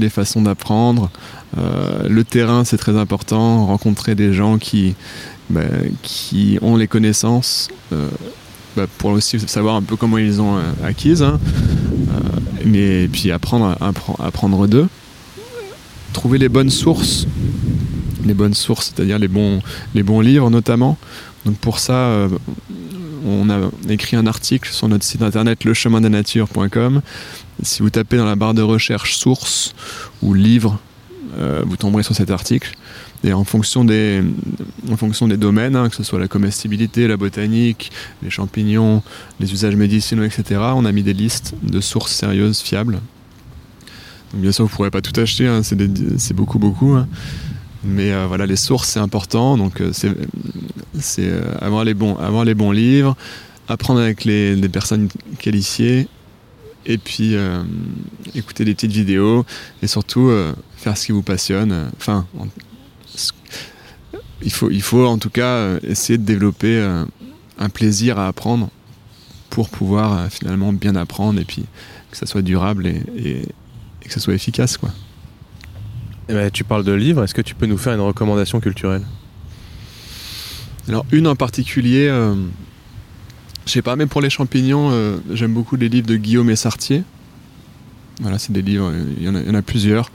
[0.00, 1.10] les façons d'apprendre.
[1.56, 3.66] le terrain, c'est très important.
[3.66, 4.96] Rencontrer des gens qui,
[5.50, 5.62] bah,
[6.02, 8.08] qui ont les connaissances, euh,
[8.76, 11.22] bah, pour aussi savoir un peu comment ils ont acquises.
[11.22, 11.38] Hein.
[12.64, 13.76] mais puis apprendre,
[14.18, 14.88] apprendre d'eux.
[16.12, 17.26] Trouver les bonnes sources
[18.26, 19.60] les bonnes sources, c'est-à-dire les bons,
[19.94, 20.98] les bons livres notamment.
[21.46, 22.28] Donc pour ça,
[23.24, 27.02] on a écrit un article sur notre site internet lechemindesnature.com.
[27.62, 29.74] Si vous tapez dans la barre de recherche source
[30.22, 30.78] ou livre,
[31.38, 32.76] euh, vous tomberez sur cet article.
[33.22, 34.22] Et en fonction des,
[34.90, 37.92] en fonction des domaines, hein, que ce soit la comestibilité, la botanique,
[38.22, 39.02] les champignons,
[39.40, 43.00] les usages médicinaux, etc., on a mis des listes de sources sérieuses, fiables.
[44.32, 46.92] bien sûr, vous ne pourrez pas tout acheter, hein, c'est beaucoup, beaucoup.
[46.92, 47.08] Hein.
[47.84, 49.56] Mais euh, voilà, les sources, c'est important.
[49.56, 53.16] Donc, euh, c'est euh, avoir, les bons, avoir les bons livres,
[53.68, 55.08] apprendre avec les, personnes
[55.38, 56.08] qualifiées,
[56.86, 57.36] et puis
[58.34, 59.44] écouter des petites vidéos,
[59.82, 60.32] et surtout
[60.76, 61.90] faire ce qui vous passionne.
[61.98, 62.26] Enfin,
[64.42, 66.80] il, faut, il faut en tout cas essayer de développer
[67.58, 68.70] un plaisir à apprendre
[69.50, 71.64] pour pouvoir finalement bien apprendre, et puis
[72.10, 74.76] que ça soit durable et, et que ça soit efficace.
[74.76, 74.90] quoi.
[76.28, 79.02] Eh ben, tu parles de livres, est-ce que tu peux nous faire une recommandation culturelle?
[80.88, 82.34] Alors une en particulier, euh,
[83.66, 87.02] je sais pas, mais pour les champignons, euh, j'aime beaucoup les livres de Guillaume Essartier.
[88.20, 90.10] Voilà, c'est des livres, il y en a, plusieurs.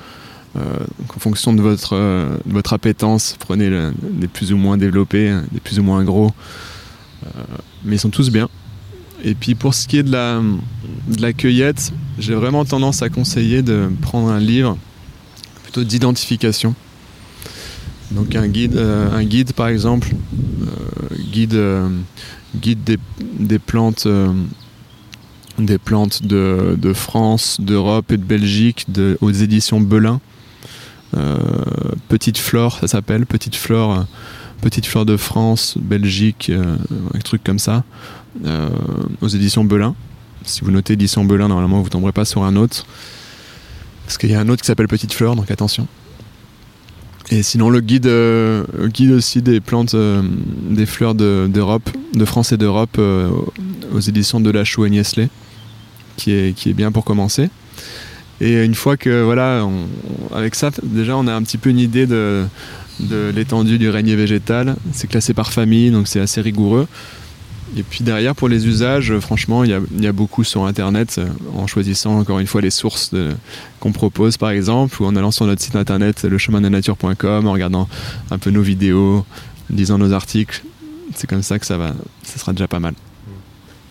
[0.56, 0.86] Euh,
[1.16, 1.98] en fonction de votre,
[2.46, 6.32] votre appétence, prenez les plus ou moins développés, des plus ou moins gros.
[7.84, 8.50] mais ils sont tous bien.
[9.24, 10.42] Et puis pour ce qui est de la,
[11.08, 14.78] de cueillette, j'ai vraiment tendance à conseiller de prendre un livre
[15.76, 16.76] d'identification.
[18.12, 20.10] Donc un guide, euh, par exemple,
[20.62, 21.90] euh, guide, euh,
[22.54, 24.08] des, plantes,
[25.58, 30.22] des de, France, d'Europe et de Belgique, de, aux éditions Belin.
[32.10, 34.06] Petite Flore, ça s'appelle, Petite Flore,
[34.62, 37.84] Petite Flore de France, Belgique, un truc comme ça,
[39.22, 39.96] aux éditions Belin.
[40.44, 42.86] Si vous notez édition Belin, normalement vous tomberez pas sur un autre.
[44.06, 45.88] Parce qu'il y a un autre qui s'appelle Petite Fleur, donc attention.
[47.32, 50.22] Et sinon, le guide, euh, guide aussi des plantes, euh,
[50.70, 53.30] des fleurs d'Europe, de, France et d'Europe, euh,
[53.94, 55.30] aux éditions de La Chou et Niesley,
[56.18, 57.50] qui est, qui est bien pour commencer.
[58.42, 59.68] Et une fois que, voilà,
[60.34, 62.46] avec ça, déjà, on a un petit peu une idée de,
[63.10, 64.76] l'étendue du règne végétal.
[64.92, 66.88] C'est classé par famille, donc c'est assez rigoureux.
[67.78, 71.28] Et puis derrière, pour les usages, franchement, il y a, beaucoup sur Internet, euh,
[71.58, 73.12] en choisissant encore une fois les sources
[73.80, 77.90] qu'on propose, par exemple, ou en allant sur notre site internet, lechemindesnature.com, en regardant
[78.30, 79.26] un peu nos vidéos,
[79.70, 80.64] lisant nos articles.
[81.16, 82.94] C'est comme ça que ça va, ça sera déjà pas mal.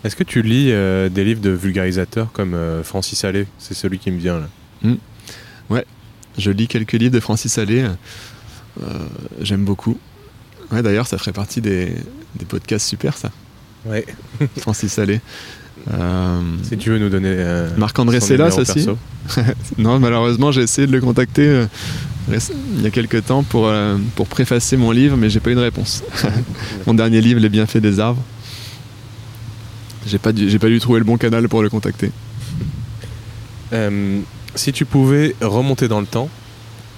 [0.05, 3.47] Est-ce que tu lis euh, des livres de vulgarisateurs comme euh, Francis Allais?
[3.57, 4.49] C'est celui qui me vient là.
[4.83, 4.95] Hmm.
[5.69, 5.85] Ouais,
[6.37, 7.85] je lis quelques livres de Francis Allais.
[9.41, 9.97] J'aime beaucoup.
[10.71, 11.91] Ouais, d'ailleurs, ça ferait partie des,
[12.35, 13.31] des podcasts super, ça.
[13.85, 14.05] Ouais.
[14.59, 14.99] Francis.
[14.99, 17.29] Euh, si tu veux nous donner.
[17.31, 18.87] Euh, Marc-André Sellas aussi.
[19.77, 21.65] non, malheureusement, j'ai essayé de le contacter euh,
[22.29, 23.71] il y a quelques temps pour,
[24.15, 26.03] pour préfacer mon livre, mais j'ai pas eu de réponse.
[26.87, 28.21] mon dernier livre, Les bienfaits des arbres.
[30.05, 32.11] J'ai pas, dû, pas dû trouver le bon canal pour le contacter.
[34.55, 36.29] si tu pouvais remonter dans le temps,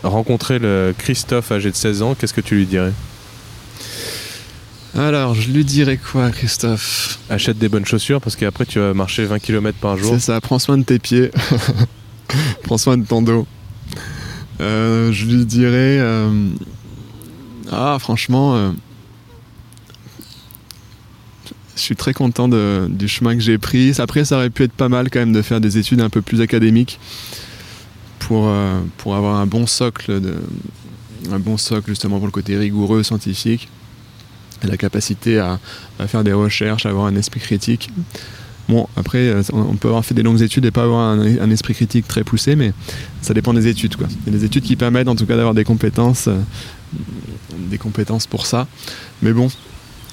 [0.03, 2.93] rencontrer le Christophe âgé de 16 ans, qu'est-ce que tu lui dirais?
[4.97, 7.19] Alors, je lui dirais quoi, Christophe?
[7.29, 10.13] Achète des bonnes chaussures parce qu'après tu vas marcher 20 km par jour.
[10.13, 11.29] C'est ça, prends soin de tes pieds.
[12.63, 13.45] prends soin de ton dos.
[14.59, 15.99] Euh, je lui dirais.
[15.99, 16.49] Euh,
[17.71, 18.73] ah, franchement.
[21.77, 23.93] Euh, je suis très content du chemin que j'ai pris.
[23.99, 26.21] Après, ça aurait pu être pas mal quand même de faire des études un peu
[26.21, 26.99] plus académiques
[28.19, 28.51] pour,
[28.97, 30.35] pour avoir un bon socle, de,
[31.31, 33.69] un bon socle justement pour le côté rigoureux, scientifique
[34.63, 35.59] la capacité à,
[36.07, 37.89] faire des recherches, à avoir un esprit critique.
[38.69, 41.73] Bon, après, euh, on peut avoir fait des longues études et pas avoir un, esprit
[41.73, 42.73] critique très poussé, mais
[43.21, 43.95] ça dépend des études.
[44.25, 46.37] Il y a des études qui permettent en tout cas d'avoir des compétences, euh,
[47.69, 48.67] des compétences pour ça.
[49.21, 49.49] Mais bon,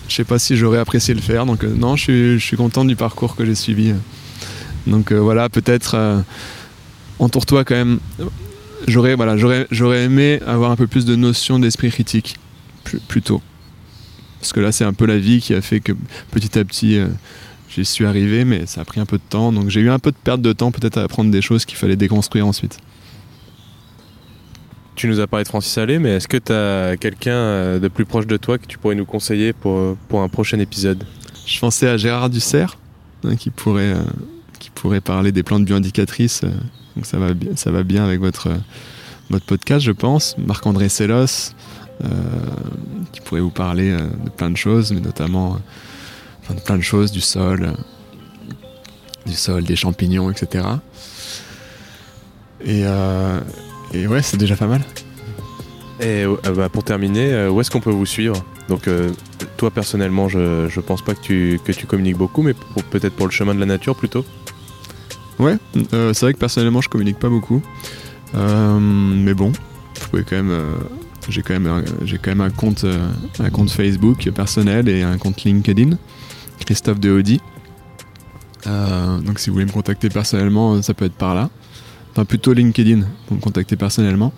[0.09, 1.47] je sais pas si j'aurais apprécié le faire.
[1.47, 3.95] Donc euh, non, je suis, content du parcours que j'ai suivi.
[4.87, 6.23] Donc voilà, peut-être
[7.19, 8.01] entoure-toi quand même.
[8.87, 12.37] J'aurais voilà, j'aurais aimé avoir un peu plus de notion d'esprit critique
[13.09, 13.41] plus tôt.
[14.45, 15.93] Parce que là, c'est un peu la vie qui a fait que
[16.31, 17.07] petit à petit, euh,
[17.71, 19.53] j'y suis arrivé, mais ça a pris un peu de temps.
[19.53, 21.79] Donc j'ai eu un peu de perte de temps peut-être à apprendre des choses qu'il
[21.79, 22.77] fallait déconstruire ensuite.
[24.95, 27.89] Tu nous as parlé de Francis Allais, mais est-ce que tu as quelqu'un euh, de
[27.89, 31.05] plus proche de toi que tu pourrais nous conseiller pour, pour un prochain épisode?
[31.47, 32.79] Je pensais à Gérard Dussert,
[33.25, 34.03] hein, qui, pourrait, euh,
[34.61, 36.43] qui pourrait parler des plantes bioindicatrices.
[36.95, 38.51] donc ça va, bien, ça va bien avec votre,
[39.31, 40.37] votre podcast, je pense.
[40.39, 41.55] Marc-André Sellos,
[42.03, 42.09] euh,
[43.13, 45.59] qui pourrait vous parler euh, de plein de choses, mais notamment
[46.43, 47.73] enfin, plein de choses, du sol,
[49.27, 50.67] du sol, des champignons, etc.
[52.65, 53.41] Et, euh,
[53.95, 54.83] et ouais, c'est déjà pas mal.
[56.01, 58.37] Et euh, bah, pour terminer, euh, où est-ce qu'on peut vous suivre?
[58.69, 59.11] Donc, euh,
[59.57, 62.55] toi personnellement, je, je pense pas que tu, que tu communiques beaucoup, mais
[62.91, 64.25] peut-être pour le chemin de la nature plutôt.
[65.39, 65.57] Ouais,
[65.93, 67.63] c'est vrai que personnellement, je communique pas beaucoup.
[68.35, 70.59] Mais bon, vous pouvez quand même.
[71.29, 72.85] j'ai quand même, un- j'ai quand même un compte,
[73.41, 75.97] un compte Facebook personnel et un compte LinkedIn,
[76.65, 77.41] Christophe de Audi.
[78.67, 81.51] Donc si vous voulez me contacter personnellement, ça peut être par là.
[82.15, 84.33] Enfin plutôt LinkedIn pour me contacter personnellement.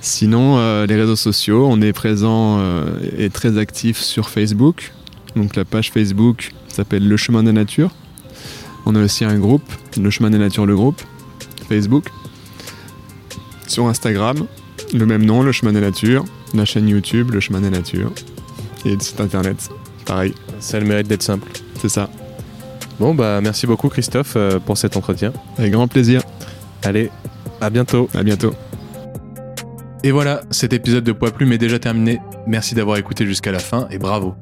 [0.00, 2.84] Sinon, euh, les réseaux sociaux, on est présent euh,
[3.18, 4.92] et très actif sur Facebook.
[5.34, 7.90] Donc la page Facebook s'appelle Le Chemin de la Nature.
[8.86, 9.64] On a aussi un groupe,
[10.00, 11.02] Le Chemin des Natures, le groupe,
[11.68, 12.04] Facebook.
[13.66, 14.46] Sur Instagram,
[14.92, 16.24] le même nom, Le Chemin des Natures.
[16.52, 18.12] La chaîne YouTube, Le Chemin des Natures.
[18.84, 19.70] Et le site internet,
[20.04, 21.50] pareil, Ça a le mérite d'être simple.
[21.80, 22.08] c'est ça.
[23.00, 25.32] Bon, bah merci beaucoup Christophe euh, pour cet entretien.
[25.58, 26.22] Avec grand plaisir.
[26.82, 27.10] Allez,
[27.60, 28.08] à bientôt.
[28.14, 28.54] À bientôt.
[30.04, 32.20] Et voilà, cet épisode de Poids Plume est déjà terminé.
[32.46, 34.34] Merci d'avoir écouté jusqu'à la fin et bravo.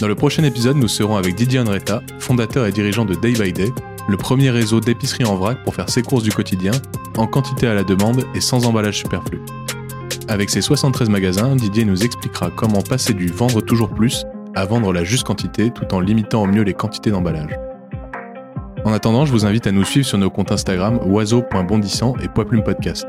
[0.00, 3.52] Dans le prochain épisode, nous serons avec Didier Andretta, fondateur et dirigeant de Day by
[3.52, 3.70] Day,
[4.08, 6.72] le premier réseau d'épicerie en vrac pour faire ses courses du quotidien,
[7.16, 9.40] en quantité à la demande et sans emballage superflu.
[10.28, 14.24] Avec ses 73 magasins, Didier nous expliquera comment passer du vendre toujours plus
[14.54, 17.58] à vendre la juste quantité tout en limitant au mieux les quantités d'emballage.
[18.84, 22.44] En attendant, je vous invite à nous suivre sur nos comptes Instagram oiseau.bondissant et Poids
[22.44, 23.06] Plume Podcast.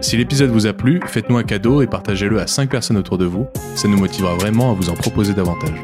[0.00, 3.26] Si l'épisode vous a plu, faites-nous un cadeau et partagez-le à 5 personnes autour de
[3.26, 5.78] vous, ça nous motivera vraiment à vous en proposer davantage.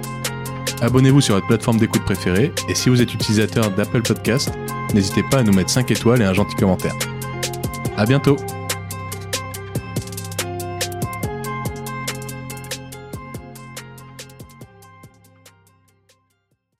[0.80, 4.50] Abonnez-vous sur votre plateforme d'écoute préférée et si vous êtes utilisateur d'Apple Podcast,
[4.94, 6.94] n'hésitez pas à nous mettre 5 étoiles et un gentil commentaire.
[7.98, 8.36] À bientôt